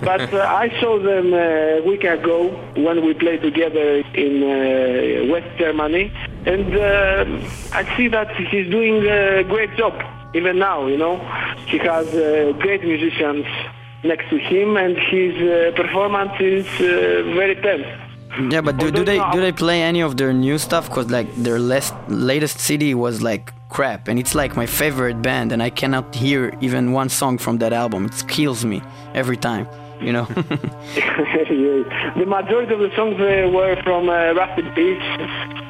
[0.00, 5.32] but uh, I saw them uh, a week ago when we played together in uh,
[5.32, 6.12] West Germany.
[6.44, 7.24] And uh,
[7.72, 9.94] I see that he's doing a great job,
[10.34, 11.18] even now, you know.
[11.66, 13.46] He has uh, great musicians
[14.02, 17.86] next to him and his uh, performance is uh, very tense.
[18.50, 20.90] Yeah, but do, do they do they play any of their new stuff?
[20.90, 25.52] Cause like their last latest CD was like crap, and it's like my favorite band,
[25.52, 28.06] and I cannot hear even one song from that album.
[28.06, 28.82] It kills me
[29.14, 29.68] every time,
[30.00, 30.24] you know.
[32.16, 35.02] the majority of the songs uh, were from uh, Rusted Peace,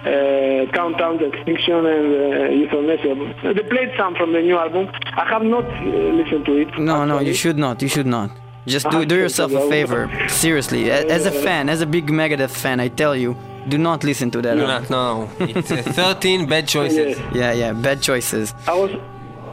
[0.07, 3.15] uh, Countdown to Extinction, and uh, Euthanasia.
[3.55, 4.89] They played some from the new album.
[5.17, 5.85] I have not uh,
[6.21, 6.79] listened to it.
[6.79, 7.83] no, no, you should not.
[7.83, 8.31] You should not.
[8.67, 10.11] Just do do yourself a favor.
[10.29, 13.37] Seriously, as a fan, as a big Megadeth fan, I tell you,
[13.69, 14.55] do not listen to that.
[14.55, 14.87] Do album.
[14.89, 15.31] not, no.
[15.41, 17.19] It's uh, 13 bad choices.
[17.19, 17.31] Yeah.
[17.35, 18.55] Yeah, yeah, bad choices.
[18.67, 18.91] I was,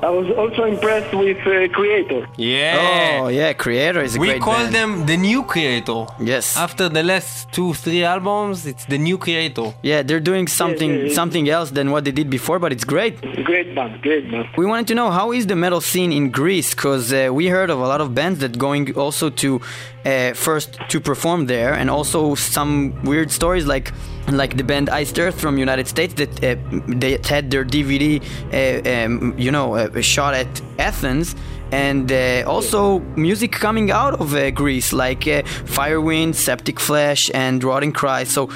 [0.03, 2.27] I was also impressed with uh, Creator.
[2.37, 3.19] Yeah.
[3.21, 4.73] Oh yeah, Creator is a great we call band.
[4.73, 6.07] them the new creator.
[6.19, 6.57] Yes.
[6.57, 9.73] After the last two, three albums, it's the new creator.
[9.83, 11.13] Yeah, they're doing something yeah, yeah.
[11.13, 13.21] something else than what they did before, but it's great.
[13.43, 14.47] Great band, great band.
[14.57, 17.69] We wanted to know how is the metal scene in Greece because uh, we heard
[17.69, 19.61] of a lot of bands that going also to
[20.05, 23.91] uh, first to perform there, and also some weird stories like
[24.27, 26.55] like the band Iced Earth from United States that uh,
[26.87, 28.21] they had their DVD,
[28.53, 31.35] uh, um, you know, uh, shot at Athens.
[31.71, 37.93] And uh, also music coming out of uh, Greece, like Firewind, Septic Flesh, and Rotting
[37.93, 38.25] Cry.
[38.25, 38.49] So,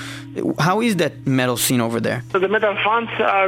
[0.60, 2.24] how is that metal scene over there?
[2.34, 3.48] So the metal fans are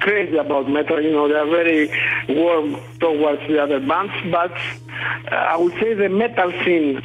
[0.00, 1.00] crazy about metal.
[1.00, 1.90] You know, they are very
[2.28, 4.12] warm towards the other bands.
[4.30, 4.52] But
[5.32, 7.02] I would say the metal scene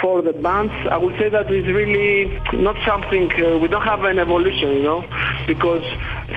[0.00, 3.30] for the bands, I would say that is really not something.
[3.32, 5.04] Uh, we don't have an evolution, you know,
[5.46, 5.84] because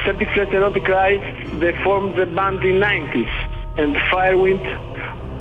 [0.05, 3.33] Septic Flesh and Antichrist they formed the band in 90s,
[3.77, 4.63] and Firewind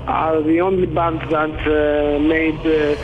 [0.07, 2.97] are the only band that uh, made uh,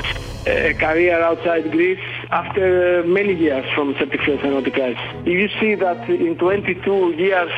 [0.47, 2.01] a career outside Greece
[2.31, 5.01] after uh, many years from Septic Flesh and Antichrist.
[5.27, 7.51] If you see that in 22 years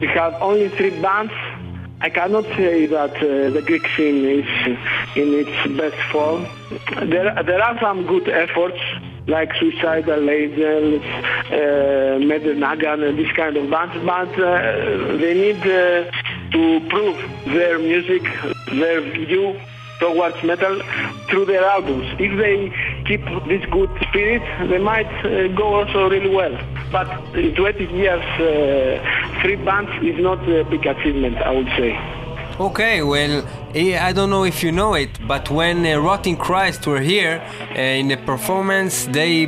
[0.00, 1.32] we have only three bands,
[2.00, 4.46] I cannot say that uh, the Greek scene is
[5.16, 6.46] in its best form.
[7.08, 8.78] There, there are some good efforts
[9.26, 11.02] like Suicidal Angels,
[11.50, 16.10] uh, Nagan, and this kind of bands, but uh, they need uh,
[16.52, 17.16] to prove
[17.46, 18.22] their music,
[18.72, 19.58] their view
[20.00, 20.80] towards metal
[21.28, 22.06] through their albums.
[22.18, 22.72] If they
[23.06, 26.56] keep this good spirit, they might uh, go also really well.
[26.92, 31.98] But in 20 years, uh, three bands is not a big achievement, I would say.
[32.58, 37.00] Okay, well, I don't know if you know it, but when uh, Rotting Christ were
[37.00, 39.44] here uh, in the performance, they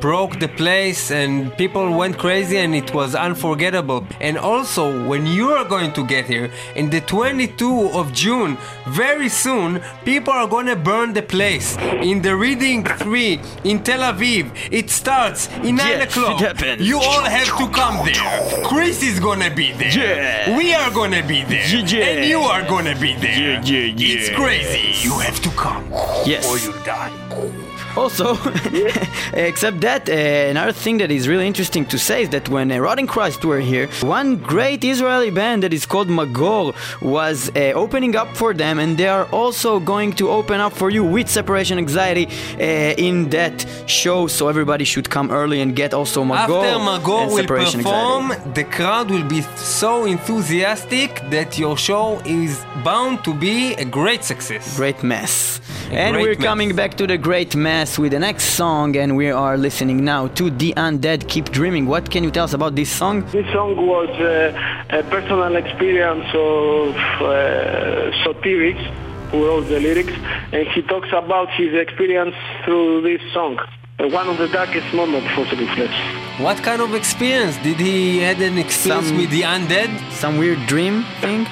[0.00, 4.06] broke the place and people went crazy and it was unforgettable.
[4.18, 8.56] And also, when you are going to get here, in the 22 of June,
[8.86, 11.76] very soon, people are gonna burn the place.
[12.00, 16.80] In the Reading 3 in Tel Aviv, it starts in 9 Yeah, o'clock.
[16.80, 18.64] You all have to come there.
[18.64, 19.90] Chris is gonna be there.
[19.90, 20.56] Yeah.
[20.56, 21.66] We are gonna be there.
[21.68, 22.04] Yeah.
[22.06, 23.36] And you are gonna be there.
[23.36, 25.06] Yeah, yeah, It's crazy.
[25.06, 25.90] You have to come.
[26.24, 26.46] Yes.
[26.48, 27.65] Or you die.
[27.96, 28.34] Also,
[29.32, 32.78] except that, uh, another thing that is really interesting to say is that when uh,
[32.78, 38.14] Rotting Christ were here, one great Israeli band that is called Magor was uh, opening
[38.16, 41.78] up for them, and they are also going to open up for you with Separation
[41.78, 44.26] Anxiety uh, in that show.
[44.26, 46.54] So everybody should come early and get also Magor.
[46.54, 48.50] After Magor will perform, Anxiety.
[48.52, 54.22] the crowd will be so enthusiastic that your show is bound to be a great
[54.24, 54.76] success.
[54.76, 55.60] Great Mess.
[55.90, 56.44] A and great we're mess.
[56.44, 57.54] coming back to the Great
[57.86, 61.86] Mass with the next song, and we are listening now to The Undead Keep Dreaming.
[61.86, 63.24] What can you tell us about this song?
[63.30, 68.82] This song was uh, a personal experience of uh, Sotiris,
[69.30, 70.12] who wrote the lyrics,
[70.52, 72.34] and he talks about his experience
[72.64, 73.56] through this song.
[73.98, 75.96] Uh, one of the darkest moments for City Flesh.
[76.40, 77.56] What kind of experience?
[77.58, 79.90] Did he had an experience Some- with the undead?
[80.12, 81.46] Some weird dream thing?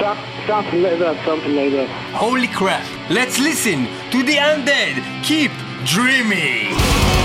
[0.00, 1.88] Some- Something like that, something like that.
[2.12, 2.84] Holy crap!
[3.08, 5.00] Let's listen to the undead.
[5.24, 5.52] Keep
[5.86, 7.23] dreaming.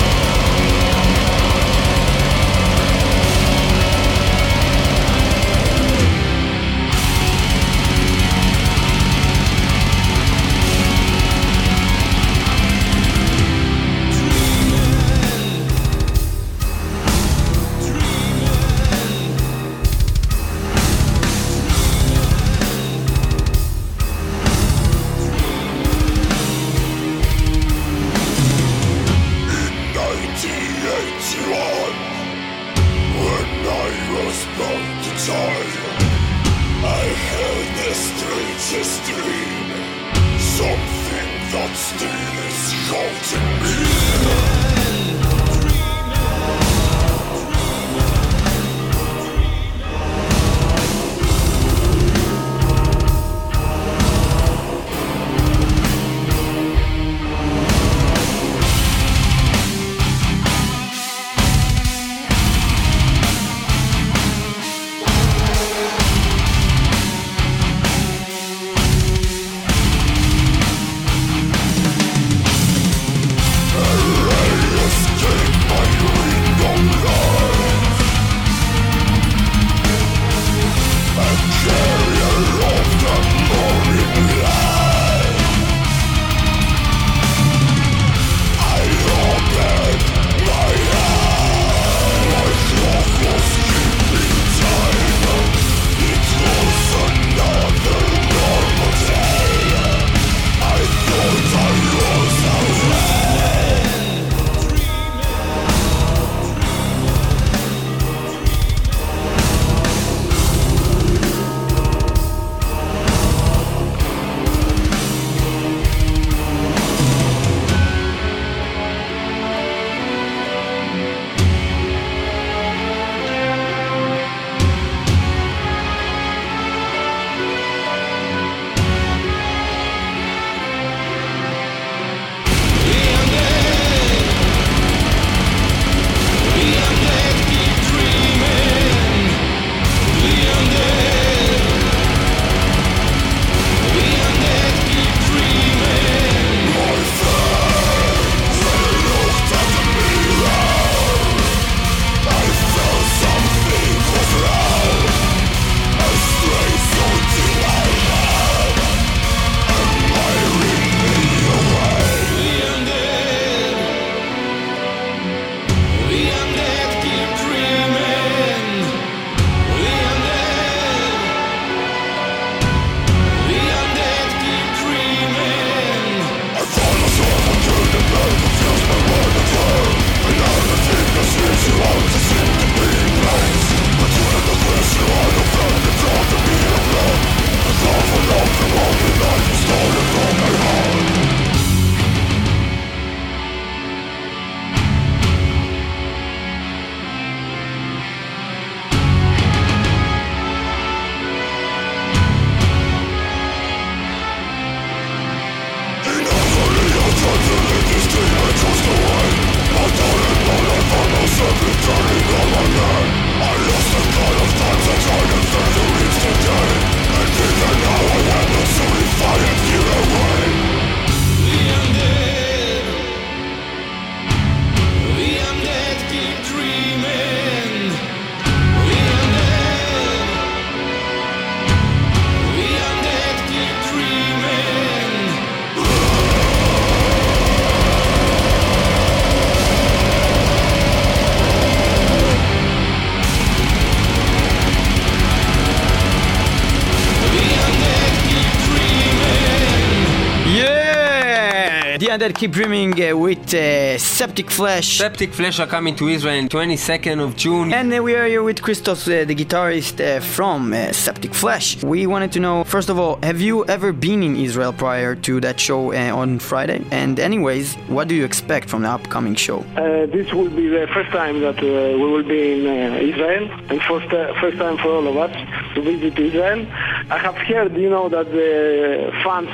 [252.19, 254.97] Undead Keep Dreaming uh, with uh, Septic Flesh.
[254.97, 257.71] Septic Flesh are coming to Israel in 22nd of June.
[257.71, 261.81] and uh, we are here with Christos, uh, the guitarist uh, from uh, Septic Flesh.
[261.81, 265.39] We wanted to know, first of all, have you ever been in Israel prior to
[265.39, 266.83] that show uh, on Friday?
[266.91, 269.59] And, anyways, what do you expect from the upcoming show?
[269.77, 273.49] Uh, this will be the first time that uh, we will be in uh, Israel,
[273.69, 275.33] and first, uh, first time for all of us
[275.73, 276.67] to visit Israel.
[277.09, 279.47] I have heard, you know, that the fans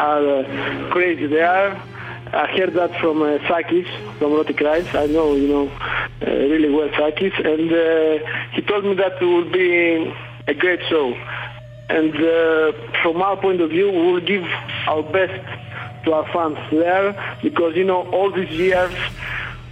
[0.00, 1.80] are uh, crazy there.
[2.32, 3.86] I heard that from uh, Sakis,
[4.18, 4.94] from Rotic Rice.
[4.94, 9.24] I know, you know, uh, really well Sakis, and uh, he told me that it
[9.24, 10.12] will be
[10.46, 11.14] a great show.
[11.88, 12.72] And uh,
[13.02, 14.44] from our point of view, we will give
[14.86, 15.42] our best
[16.04, 18.94] to our fans there because, you know, all these years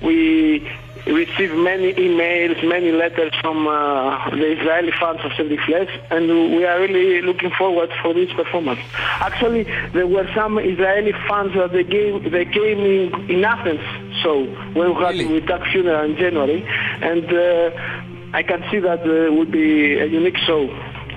[0.02, 0.66] we
[1.06, 6.64] receive many emails, many letters from uh, the Israeli fans of Celtic Flesh, and we
[6.64, 8.80] are really looking forward for this performance.
[9.20, 13.80] Actually, there were some Israeli fans that they came, they came in, in Athens,
[14.22, 14.44] so
[14.74, 15.40] when we had Really?
[15.40, 16.64] with Funeral in January,
[17.02, 20.62] and uh, I can see that uh, will be a unique show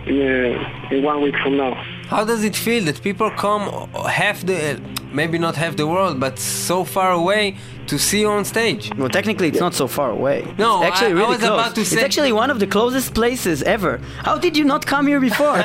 [0.05, 1.73] in, uh, in one week from now.
[2.07, 3.63] How does it feel that people come
[4.07, 4.79] half the,
[5.13, 7.55] maybe not half the world, but so far away
[7.87, 8.91] to see you on stage?
[8.97, 10.45] Well, technically, it's not so far away.
[10.57, 11.59] No, it's actually I- I really was close.
[11.59, 13.99] about to it's say- actually one of the closest places ever.
[14.23, 15.57] How did you not come here before?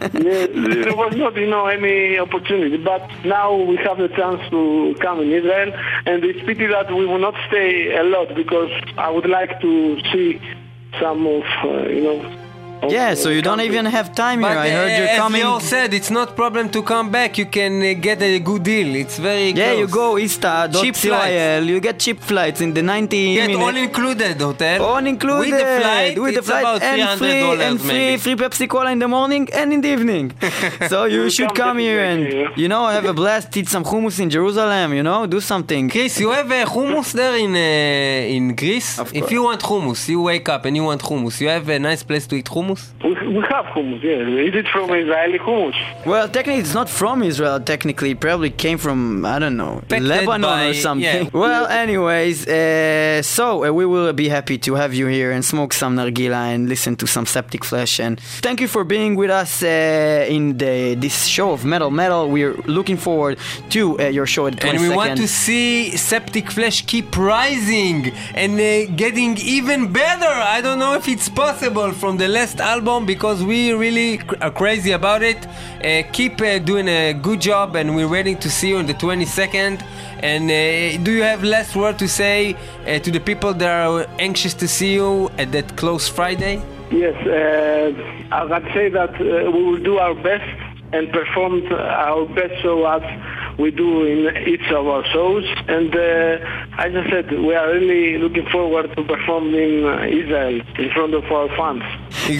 [0.00, 2.76] there, there was not, you know, any opportunity.
[2.78, 5.72] But now we have the chance to come in Israel,
[6.06, 10.00] and it's pity that we will not stay a lot because I would like to
[10.12, 10.40] see
[11.00, 12.18] some of, uh, you know.
[12.82, 14.48] Of, yeah, so you don't even have time here.
[14.66, 15.42] I heard you're as coming.
[15.42, 17.38] Lior said, it's not problem to come back.
[17.38, 18.94] You can uh, get a good deal.
[18.96, 19.78] It's very Yeah, close.
[19.80, 23.64] you go Cheap ista.coil, you get cheap flights in the 90 Get minutes.
[23.64, 24.82] all included hotel.
[24.84, 27.88] All included With the flight, with the it's flight about and free $300 and free
[27.88, 28.20] maybe.
[28.24, 30.32] free Pepsi Cola in the morning and in the evening.
[30.88, 32.20] so you should come here and
[32.56, 34.92] you know have a blast, eat some hummus in Jerusalem.
[34.92, 35.88] You know, do something.
[35.88, 38.98] Chris, you have a hummus there in uh, in Greece?
[39.14, 42.02] If you want hummus, you wake up and you want hummus, you have a nice
[42.02, 42.65] place to eat hummus?
[43.04, 44.46] We, we have hummus, yeah.
[44.48, 45.76] Is it from Israeli hummus?
[46.06, 47.60] Well, technically, it's not from Israel.
[47.60, 51.24] Technically, it probably came from I don't know Packed Lebanon by- or something.
[51.24, 51.30] yeah.
[51.46, 55.72] Well, anyways, uh, so uh, we will be happy to have you here and smoke
[55.74, 58.00] some nargila and listen to some Septic Flesh.
[58.00, 62.28] And thank you for being with us uh, in the this show of Metal Metal.
[62.30, 63.38] We're looking forward
[63.70, 64.70] to uh, your show at the 22nd.
[64.70, 70.32] And we want to see Septic Flesh keep rising and uh, getting even better.
[70.56, 74.50] I don't know if it's possible from the last album because we really cr- are
[74.50, 75.46] crazy about it.
[75.84, 78.94] Uh, keep uh, doing a good job and we're waiting to see you on the
[78.94, 79.82] 22nd.
[80.20, 84.06] And uh, do you have last word to say uh, to the people that are
[84.18, 86.62] anxious to see you at that close Friday?
[86.90, 87.92] Yes, uh,
[88.32, 90.44] I can say that uh, we will do our best
[90.92, 93.02] and perform our best show as
[93.58, 95.44] we do in each of our shows.
[95.68, 100.60] And uh, as I said, we are really looking forward to perform in uh, Israel
[100.78, 101.82] in front of our fans.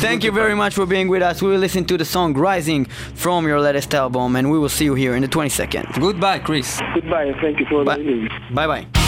[0.03, 1.43] Thank you very much for being with us.
[1.43, 4.85] We will listen to the song Rising from your latest album, and we will see
[4.85, 6.01] you here in the 22nd.
[6.01, 6.81] Goodbye, Chris.
[6.95, 7.97] Goodbye and thank you for Bye.
[7.97, 8.29] listening.
[8.53, 9.06] Bye bye.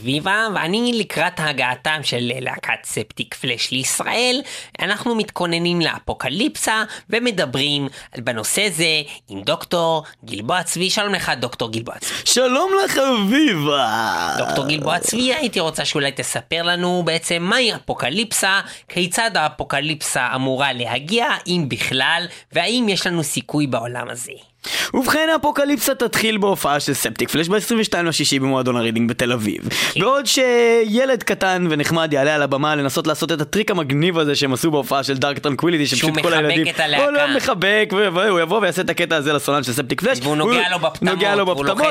[0.00, 4.40] אביבה, ואני לקראת הגעתם של להקת Septicflesh לישראל,
[4.80, 7.88] אנחנו מתכוננים לאפוקליפסה ומדברים
[8.18, 10.90] בנושא זה עם דוקטור גלבוע צבי.
[10.90, 12.14] שלום לך דוקטור גלבוע צבי.
[12.24, 14.34] שלום לך אביבה!
[14.38, 21.26] דוקטור גלבוע צבי, הייתי רוצה שאולי תספר לנו בעצם מהי אפוקליפסה, כיצד האפוקליפסה אמורה להגיע,
[21.46, 24.49] אם בכלל, והאם יש לנו סיכוי בעולם הזה.
[24.94, 29.68] ובכן האפוקליפסה תתחיל בהופעה של Septicflesh ב-22 לשישי במועדון הרידינג בתל אביב.
[29.98, 34.70] בעוד שילד קטן ונחמד יעלה על הבמה לנסות לעשות את הטריק המגניב הזה שהם עשו
[34.70, 36.24] בהופעה של Dark Tranquillity שהוא מחבק
[36.70, 37.04] את הלהקה.
[37.04, 40.18] הוא מחבק והוא יבוא ויעשה את הקטע הזה לסולן של Septicflesh.
[40.22, 41.46] והוא נוגע לו בפטמות, נוגע לו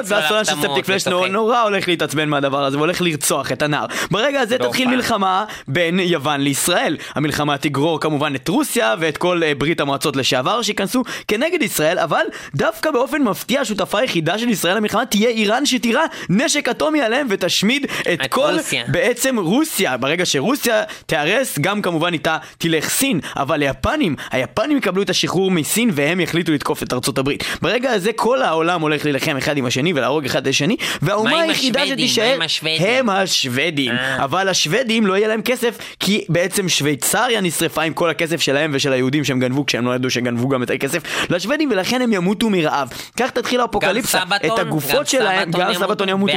[0.05, 1.07] והסולן של Septicflesh.
[1.07, 3.86] נורא הולך להתעצבן מהדבר הזה והולך לרצוח את הנער.
[4.11, 4.95] ברגע הזה תתחיל בהופעה.
[4.95, 6.97] מלחמה בין יוון לישראל.
[7.15, 12.24] המלחמה תגרור כמובן את רוסיה ואת כל אה, ברית המועצות לשעבר שייכנסו כנגד ישראל, אבל
[12.60, 17.86] דווקא באופן מפתיע השותפה היחידה של ישראל למלחמה תהיה איראן שתירה נשק אטומי עליהם ותשמיד
[18.01, 18.84] את, את כל רוסיה.
[18.88, 19.97] בעצם רוסיה.
[19.97, 23.20] ברגע שרוסיה תיהרס, גם כמובן איתה תלך סין.
[23.36, 27.43] אבל היפנים, היפנים יקבלו את השחרור מסין והם יחליטו לתקוף את ארצות הברית.
[27.62, 31.88] ברגע הזה כל העולם הולך להילחם אחד עם השני ולהרוג אחד את השני, והאומה היחידה?
[31.88, 32.38] שתישאר?
[32.80, 33.91] הם השוודים.
[33.91, 34.24] אה.
[34.24, 38.93] אבל השוודים לא יהיה להם כסף, כי בעצם שוויצריה נשרפה עם כל הכסף שלהם ושל
[38.93, 42.89] היהודים שהם גנבו כשהם לא ידעו שגנבו גם את הכסף לשוודים, ולכן הם ימותו מרעב.
[43.17, 44.19] כך תתחיל האפוקליפסה.
[44.19, 44.51] סבתון?
[44.53, 45.73] את הגופות גם שלהם, גם?
[45.73, 46.33] סבתון ימותו.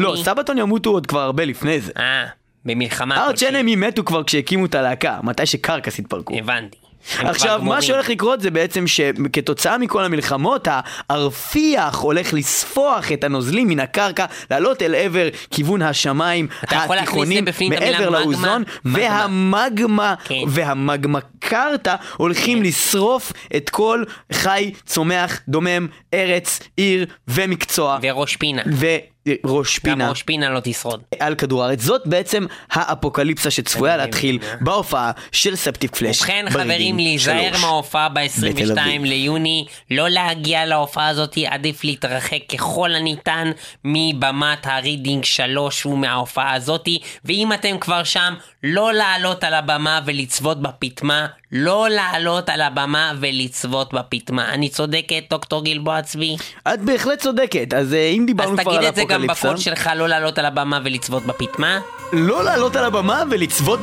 [0.00, 1.92] לא, סבתון ימותו עוד כבר הרבה לפני זה.
[1.98, 2.24] אה,
[2.64, 3.48] במלחמה ארט כלשהי.
[3.48, 6.34] צ'נמי מתו כבר כשהקימו את הלהקה, מתי שקרקס התפרקו.
[6.38, 6.85] הבנתי.
[7.18, 7.82] עכשיו, מה.
[7.82, 10.68] שהולך לקרות זה בעצם שכתוצאה מכל המלחמות,
[11.10, 18.10] הרפיח הולך לספוח את הנוזלים מן הקרקע, לעלות אל עבר כיוון השמיים התיכונים, מעבר?
[18.10, 18.98] לאוזון, מגמה.
[18.98, 20.42] והמגמה, כן.
[20.48, 27.98] והמגמה קרתא הולכים לשרוף את כל חי, צומח, דומם, ארץ, עיר ומקצוע.
[28.02, 28.62] וראש פינה.
[29.26, 30.08] גם פינה.
[30.08, 31.00] ראש פינה לא תשרוד.
[31.18, 31.80] על כדור הארץ.
[31.80, 34.38] זאת בעצם האפוקליפסה שצפויה להתחיל.
[34.60, 36.20] בהופעה של ספטיק פלאש.
[36.20, 37.52] ובכן חברים, להיזהר.
[37.60, 39.04] מההופעה בתל ב-22 אביב.
[39.04, 43.50] ליוני, לא להגיע להופעה הזאת, עדיף להתרחק ככל הניתן
[43.84, 46.88] מבמת הרידינג 3 ומההופעה הזאת,
[47.24, 53.94] ואם אתם כבר שם, לא לעלות על הבמה ולצבות בפטמה, לא לעלות על הבמה ולצבות
[53.94, 54.52] בפטמה.
[54.52, 56.36] אני צודקת, דוקטור גלבוע צבי?
[56.74, 60.38] את בהחלט צודקת, אז אה, אם דיברנו כבר על זה גם בקול שלך, לא לעלות
[60.38, 61.78] על הבמה ולצבות בפטמה.
[62.12, 63.80] לא לעלות על הבמה ולצבות.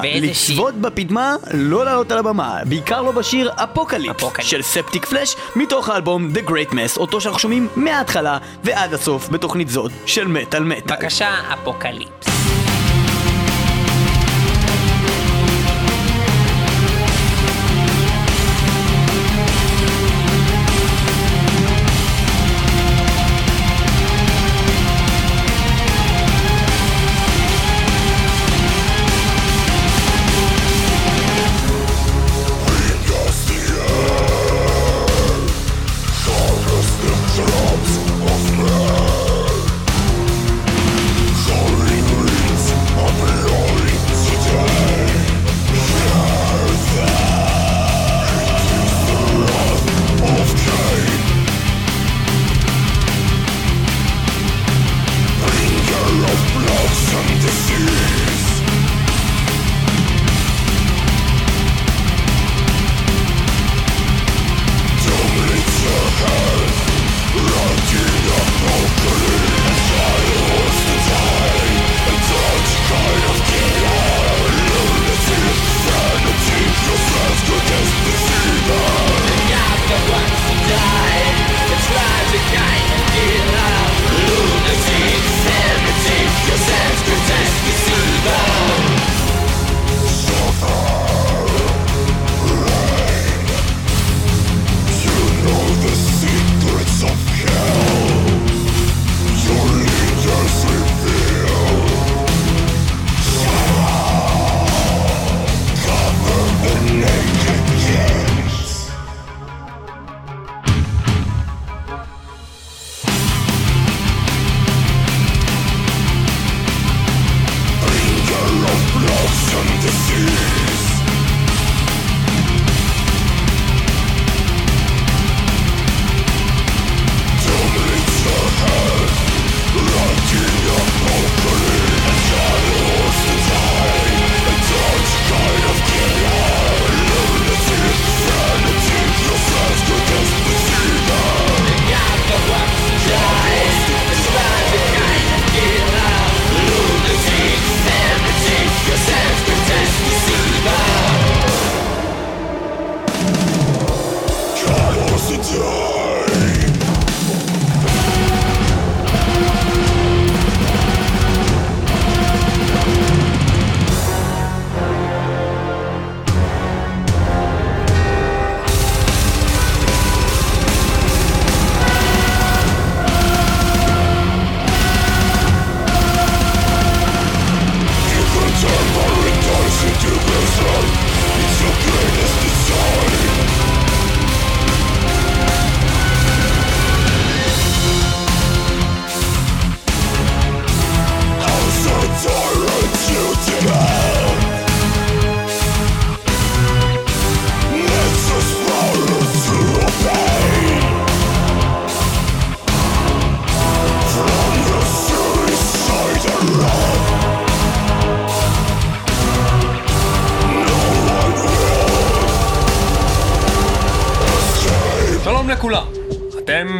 [0.00, 2.58] באיזה לצבות בפטמה, לא לעלות על הבמה.
[2.64, 4.50] בעיקר לא בשיר Apocalypse, Apocalypse.
[4.50, 9.92] של Septicflesh, מתוך האלבום The Great Mass, אותו שאנחנו שומעים מההתחלה ועד הסוף בתוכנית זאת
[10.06, 10.96] של מטאל מטאל.
[10.96, 12.61] בבקשה, Apocalypse.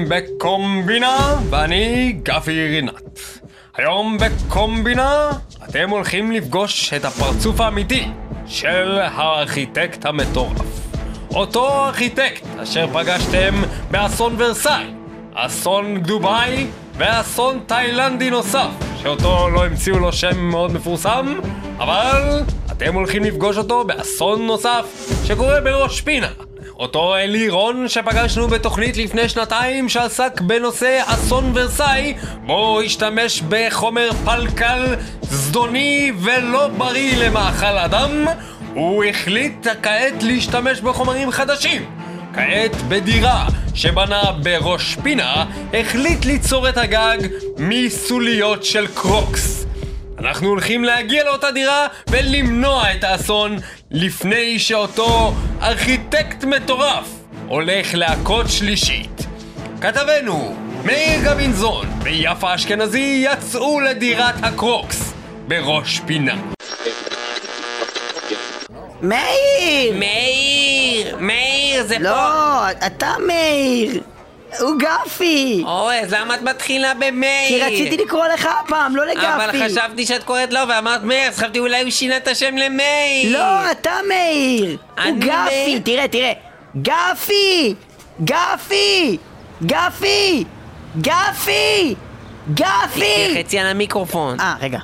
[0.08, 3.20] בקומבינה, ואני גפי רינת.
[3.76, 5.30] היום בקומבינה
[5.68, 8.08] אתם הולכים לפגוש את הפרצוף האמיתי
[8.46, 10.82] של הארכיטקט המטורף.
[11.34, 14.84] אותו ארכיטקט אשר פגשתם באסון ורסאי,
[15.34, 18.68] אסון דובאי ואסון תאילנדי נוסף,
[19.02, 21.34] שאותו לא המציאו לו שם מאוד מפורסם,
[21.78, 22.42] אבל
[22.72, 26.51] אתם הולכים לפגוש אותו באסון נוסף שקורה בראש פינה.
[26.78, 32.14] אותו אלי רון שפגשנו בתוכנית לפני שנתיים שעסק בנושא אסון ורסאי
[32.46, 38.26] בו השתמש בחומר פלקל זדוני ולא בריא למאכל אדם.
[38.74, 41.84] הוא החליט כעת להשתמש בחומרים חדשים.
[42.34, 45.44] כעת בדירה שבנה בראש פינה
[45.74, 47.18] החליט ליצור את הגג
[47.58, 49.66] מסוליות של קרוקס
[50.22, 53.56] אנחנו הולכים להגיע לאותה דירה ולמנוע את האסון
[53.90, 57.08] לפני שאותו ארכיטקט מטורף
[57.48, 59.26] הולך להכות שלישית.
[59.80, 65.12] כתבנו מאיר גבינזון ויפה אשכנזי יצאו לדירת הקרוקס
[65.48, 66.34] בראש פינה.
[69.02, 69.94] מאיר!
[69.98, 71.16] מאיר!
[71.20, 72.02] מאיר, זה פה!
[72.02, 74.11] לא, אתה מאיר!
[74.60, 75.62] הוא גפי!
[75.66, 77.48] אוי, אז למה את מתחילה במאיר?
[77.48, 79.26] כי רציתי לקרוא לך הפעם, לא לגפי!
[79.26, 83.38] אבל חשבתי שאת קוראת לו ואמרת מאיר, אז חשבתי אולי הוא שינה את השם למאיר!
[83.38, 84.76] לא, אתה מאיר!
[85.04, 85.80] הוא גפי!
[85.84, 86.32] תראה, תראה!
[86.82, 87.74] גפי!
[88.24, 89.16] גפי!
[89.66, 90.44] גפי!
[91.00, 91.94] גפי!
[92.54, 93.34] גפי!
[93.38, 94.40] חצי על המיקרופון.
[94.40, 94.78] אה, רגע.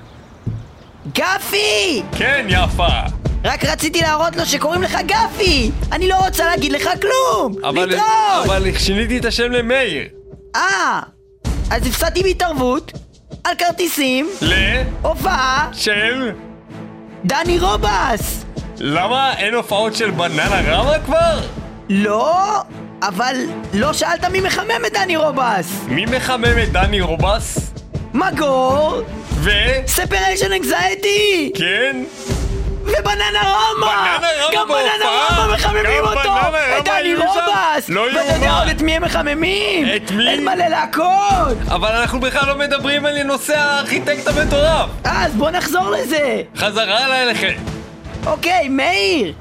[1.14, 2.02] גפי!
[2.18, 3.27] כן יפה!
[3.44, 5.70] רק רציתי להראות לו שקוראים לך גפי!
[5.92, 7.64] אני לא רוצה להגיד לך כלום!
[7.64, 8.44] אבל, להתראות!
[8.44, 10.02] אבל שיניתי את השם למאיר.
[10.56, 11.00] אה,
[11.70, 12.92] אז הפסדתי בהתערבות
[13.44, 14.52] על כרטיסים, ל...
[15.02, 16.30] הופעה, של...
[17.24, 18.44] דני רובס!
[18.78, 21.40] למה אין הופעות של בננה רמה כבר?
[21.88, 22.60] לא,
[23.02, 23.36] אבל
[23.74, 25.84] לא שאלת מי מחמם את דני רובס!
[25.88, 27.70] מי מחמם את דני רובס?
[28.14, 29.00] מגור,
[29.34, 29.50] ו...
[29.86, 32.02] ספריישן אנגזייטי, כן?
[32.88, 34.18] ובננה רמה!
[34.54, 35.10] גם בננה?
[35.30, 36.32] רמה מחממים אותו!
[36.78, 37.14] את דני?
[37.14, 37.88] רובס!
[37.88, 38.58] לא ואתה יודע.
[38.58, 39.86] עוד את מי הם מחממים?
[39.96, 40.28] את מי?
[40.28, 41.56] אין מלא להקות!
[41.68, 44.90] אבל אנחנו בכלל לא מדברים על נושא הארכיטקט המטורף!
[45.04, 46.42] אז בוא נחזור לזה!
[46.56, 47.54] חזרה אליי אליכם!
[48.26, 49.32] אוקיי, מאיר!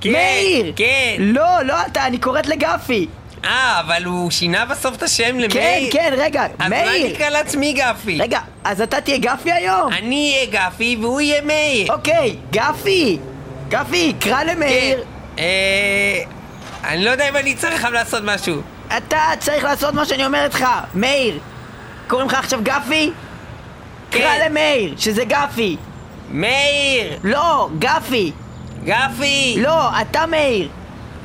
[0.00, 0.72] כן, מאיר!
[0.76, 1.16] כן.
[1.18, 3.06] לא, לא אתה, אני קוראת לגפי!
[3.44, 5.50] אה, אבל הוא שינה בסוף את השם למאיר?
[5.50, 6.82] כן, כן, רגע, אז מאיר!
[6.82, 8.18] אולי נקרא לעצמי גפי.
[8.20, 9.92] רגע, אז אתה תהיה גפי היום?
[9.92, 11.92] אני אהיה גפי והוא יהיה מאיר.
[11.92, 13.18] אוקיי, גפי!
[13.68, 14.98] גפי, קרא למאיר!
[15.36, 15.42] כן.
[15.42, 16.22] אה...
[16.84, 18.62] אני לא יודע אם אני צריך עכשיו לעשות משהו.
[18.96, 20.66] אתה צריך לעשות מה שאני אומרת לך!
[20.94, 21.38] מאיר!
[22.08, 23.10] קוראים לך עכשיו גפי?
[24.10, 24.46] קרא כן.
[24.46, 25.76] למאיר, שזה גפי!
[26.30, 27.18] מאיר!
[27.24, 28.32] לא, גפי!
[28.84, 29.56] גפי!
[29.58, 30.68] לא, אתה מאיר!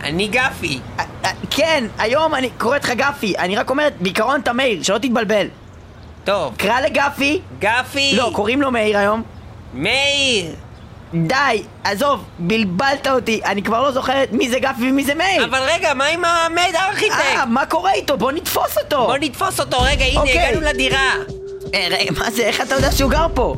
[0.04, 0.80] אני גפי.
[0.98, 4.98] א- א- כן, היום אני קוראת לך גפי, אני רק אומרת, בעיקרון אתה מאיר, שלא
[4.98, 5.48] תתבלבל.
[6.24, 6.54] טוב.
[6.58, 8.12] קרא לגפי, גפי!
[8.16, 9.24] לא, קוראים לו מאיר היום.
[9.74, 10.56] מאיר!
[11.14, 15.46] די, עזוב, בלבלת אותי, אני כבר לא זוכרת מי זה גפי ומי זה מאיר.
[15.46, 17.20] אבל רגע, מה עם המד הארכיטקט?
[17.20, 18.18] אה, מה קורה איתו?
[18.18, 18.98] בוא נתפוס אותו!
[19.06, 20.40] בוא נתפוס אותו, רגע, הנה, אוקיי.
[20.48, 21.14] הגענו לדירה.
[21.74, 23.56] אה, רגע, מה זה, איך אתה יודע שהוא גר פה?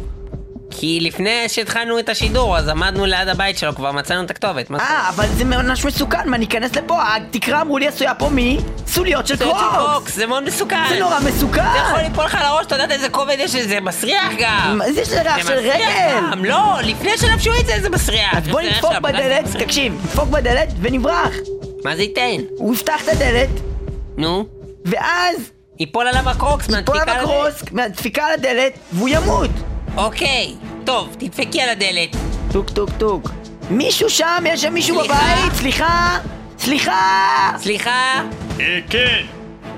[0.72, 4.72] כי לפני שהתחלנו את השידור, אז עמדנו ליד הבית שלו, כבר מצאנו את הכתובת.
[4.72, 7.16] אה, אבל זה ממש מסוכן, מה, ניכנס לפה?
[7.16, 10.16] התקרה אמרו לי עשויה פה מסוליות של זה של קרוקס!
[10.16, 10.76] זה מאוד מסוכן.
[10.90, 11.64] זה נורא מסוכן!
[11.74, 14.78] זה יכול ליפול לך על הראש, אתה יודעת איזה כובד יש לזה, מסריח גם.
[14.78, 16.22] מה זה, יש לזה ריח זה של רגל!
[16.32, 18.34] גם, לא, לפני שלבשו את זה, זה מסריח.
[18.38, 21.34] אז בוא נדפוק בדלת, תקשיב, נדפוק בדלת ונברח!
[21.84, 22.44] מה זה ייתן?
[22.58, 23.50] הוא יפתח את הדלת,
[24.18, 24.46] נו,
[24.86, 25.38] ואז
[25.80, 27.54] ייפול עליו הקרוקס ייפול מהדפיקה עליו על הדלת.
[27.54, 29.50] הקרוקס מהדפיקה על הדלת, והוא ימות!
[29.98, 30.54] אוקיי,
[30.86, 32.16] טוב, תדפקי על הדלת.
[32.52, 33.30] טוק טוק טוק.
[33.70, 34.44] מישהו שם?
[34.48, 35.14] יש שם מישהו סליחה?
[35.14, 35.54] בבית?
[35.54, 36.18] סליחה?
[36.58, 37.52] סליחה?
[37.58, 38.24] סליחה?
[38.60, 39.26] אה, כן,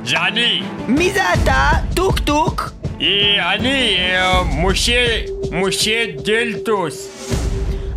[0.05, 0.61] זה אני.
[0.87, 1.69] מי זה אתה?
[1.95, 2.71] טוק טוק?
[3.01, 5.17] אה, אני, אה, משה,
[5.51, 7.07] משה דלטוס.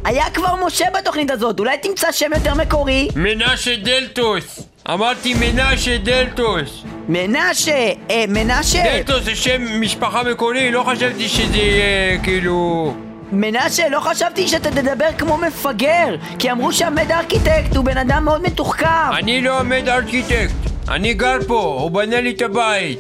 [0.04, 3.08] היה כבר משה בתוכנית הזאת, אולי תמצא שם יותר מקורי?
[3.16, 4.71] מנשה דלטוס.
[4.90, 6.82] אמרתי מנשה דלטוס.
[7.08, 12.94] מנשה, אה, מנשה, דלטוס זה שם משפחה מקורי, לא חשבתי שזה יהיה כאילו...
[13.32, 18.42] מנשה, לא חשבתי שאתה תדבר כמו מפגר, כי אמרו שהמד הארכיטקט הוא בן אדם מאוד
[18.42, 18.86] מתוחכם.
[19.18, 20.54] אני לא עומד ארכיטקט.
[20.88, 22.98] אני גר פה, הוא בנה לי את הבית.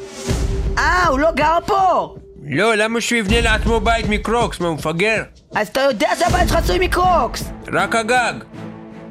[0.78, 2.14] אה, הוא לא גר פה!
[2.46, 4.60] לא, למה שהוא יבנה לעצמו בית מקרוקס?
[4.60, 5.22] מה, הוא מפגר?
[5.54, 8.34] אז אתה יודע שהבית שלך עשוי מקרוקס, רק הגג.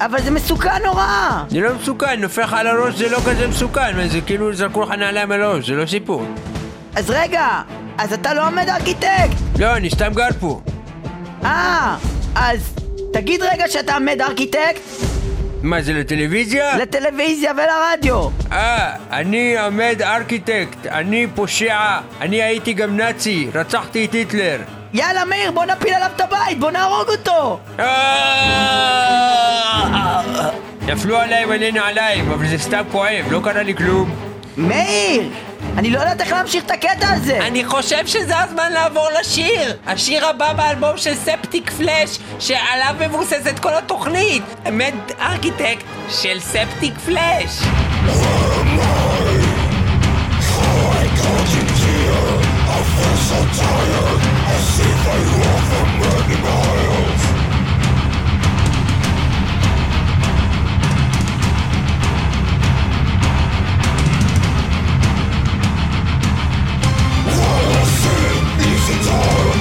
[0.06, 1.44] אבל זה מסוכן נורא!
[1.50, 4.90] זה לא מסוכן, נופל לך על הראש זה לא כזה מסוכן, זה כאילו זרקו לך
[4.90, 6.26] נעליים על הראש, זה לא סיפור.
[6.96, 7.62] אז רגע,
[7.98, 9.60] אז אתה לא עומד ארכיטקט!
[9.60, 10.62] לא, אני סתם גר פה.
[11.44, 11.98] אה,
[12.36, 12.76] אז
[13.14, 14.82] תגיד רגע שאתה עמד ארכיטקט?
[15.62, 16.78] מה זה לטלוויזיה?
[16.78, 18.30] לטלוויזיה ולרדיו!
[18.52, 24.81] אה, אני עמד ארכיטקט, אני פושע, אני הייתי גם נאצי, רצחתי את היטלר.
[24.94, 27.60] יאללה מאיר, בוא נפיל עליו את הבית, בוא נהרוג אותו!
[27.80, 27.86] אה!
[30.82, 34.16] נפלו עליי מלא נעליים, אבל זה סתם כואב, לא קרה לי כלום.
[34.58, 35.30] מאיר!
[35.78, 37.40] אני לא יודעת איך להמשיך את הקטע הזה!
[37.48, 39.74] אני חושב שזה הזמן לעבור לשיר!
[39.88, 44.44] השיר הבא באלבום של ספטיק פלאש, שעליו מבוססת כל התוכנית!
[44.72, 47.62] מד ארכיטקט של ספטיק פלאש!
[68.94, 69.61] It's all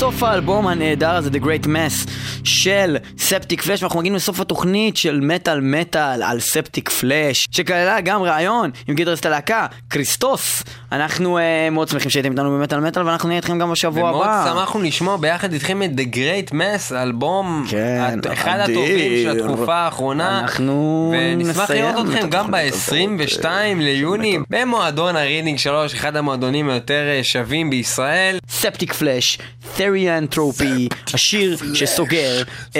[0.00, 2.10] לסוף האלבום הנהדר הזה, The Great Mass,
[2.44, 8.94] של Septicflesh, ואנחנו מגיעים לסוף התוכנית של מטאל מטאל על Septicflesh, שכללה גם ראיון עם
[8.94, 10.62] גיטריסט הלהקה, כריסטוס.
[10.92, 11.40] אנחנו uh,
[11.70, 14.50] מאוד שמחים שהייתם איתנו במטאל מטאל, ואנחנו נהיה איתכם גם בשבוע ומאוד הבא.
[14.50, 18.78] שמחנו לשמוע ביחד איתכם את The Great Mass, אלבום, כן, הט- אחד אדיר.
[18.78, 20.40] הטובים של התקופה האחרונה.
[20.40, 23.44] אנחנו ונשמח לראות את אתכם גם התוכנית ב-22
[23.78, 28.38] ליוני במועדון הרידינג 3, אחד המועדונים היותר אה, שווים בישראל.
[28.48, 29.38] Septicflesh,
[29.76, 32.78] תריאנטרופי, השיר שסוגר את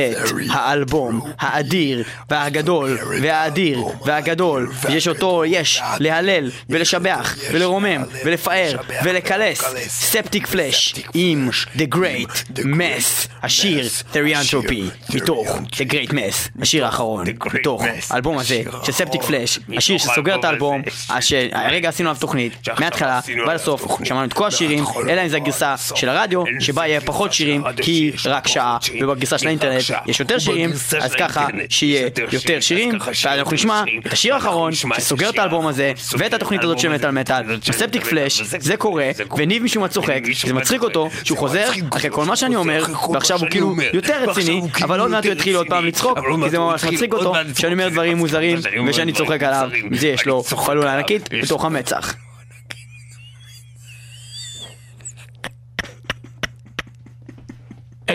[0.50, 10.94] האלבום האדיר והגדול והאדיר והגדול, יש אותו יש להלל ולשבח ולרומם ולפאר ולקלס, ספטיק פלאש
[11.14, 14.84] עם The Great Mess, השיר תריאנטרופי,
[15.14, 20.44] מתוך The Great Mess, השיר האחרון, מתוך האלבום הזה של ספטיק פלאש, השיר שסוגר את
[20.44, 20.82] האלבום,
[21.20, 25.74] שהרגע עשינו עליו תוכנית, מההתחלה ועד הסוף, שמענו את כל השירים, אלא אם זה הגרסה
[25.94, 26.42] של הרדיו,
[26.72, 30.70] שבה יהיה פחות שירים, כי רק שעה, ובגרסה של האינטרנט יש יותר שירים,
[31.00, 35.92] אז ככה שיהיה יותר שירים, ואז אנחנו נשמע את השיר האחרון שסוגר את האלבום הזה,
[36.18, 37.42] ואת התוכנית הזאת של מטאל מטאל,
[37.72, 42.24] ספטיק פלאש, זה קורה, וניב משום מה צוחק, זה מצחיק אותו, שהוא חוזר אחרי כל
[42.24, 45.86] מה שאני אומר, ועכשיו הוא כאילו יותר רציני, אבל עוד מעט הוא יתחיל עוד פעם
[45.86, 50.26] לצחוק, כי זה ממש מצחיק אותו, שאני אומר דברים מוזרים, ושאני צוחק עליו, זה יש
[50.26, 52.14] לו חלולה ענקית בתוך המצח.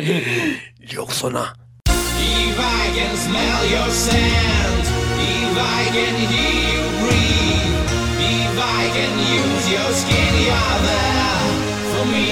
[0.05, 1.55] Yoksana.
[1.87, 4.85] If I can smell your scent,
[5.17, 7.89] if I can hear you breathe,
[8.21, 11.49] if I can use your skin, you're there
[11.89, 12.29] for me.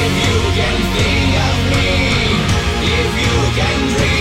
[0.00, 1.88] If you can think of me,
[2.96, 4.17] if you can dream.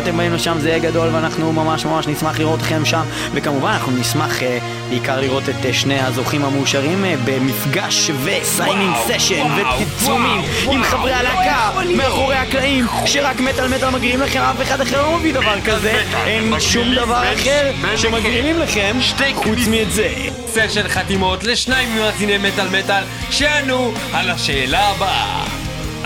[0.00, 3.02] ואתם באים לשם זה יהיה גדול ואנחנו ממש ממש נשמח לראות אתכם שם.
[3.32, 4.58] וכמובן אנחנו נשמח אה,
[4.88, 11.12] בעיקר לראות את אה, שני הזוכים המאושרים אה, במפגש ו signing session ופרסומים עם חברי
[11.12, 16.02] הלהקה מאחורי הקלעים שרק מטאל מטאל מביאים לכם אף אחד אחר לא מביא דבר כזה.
[16.26, 18.96] אין שום דבר אחר שמביאים לכם
[19.34, 20.08] חוץ מאת זה
[20.46, 25.49] סשן חתימות לשניים ממאזיני מטאל מטאל שענו על השאלה הבאה.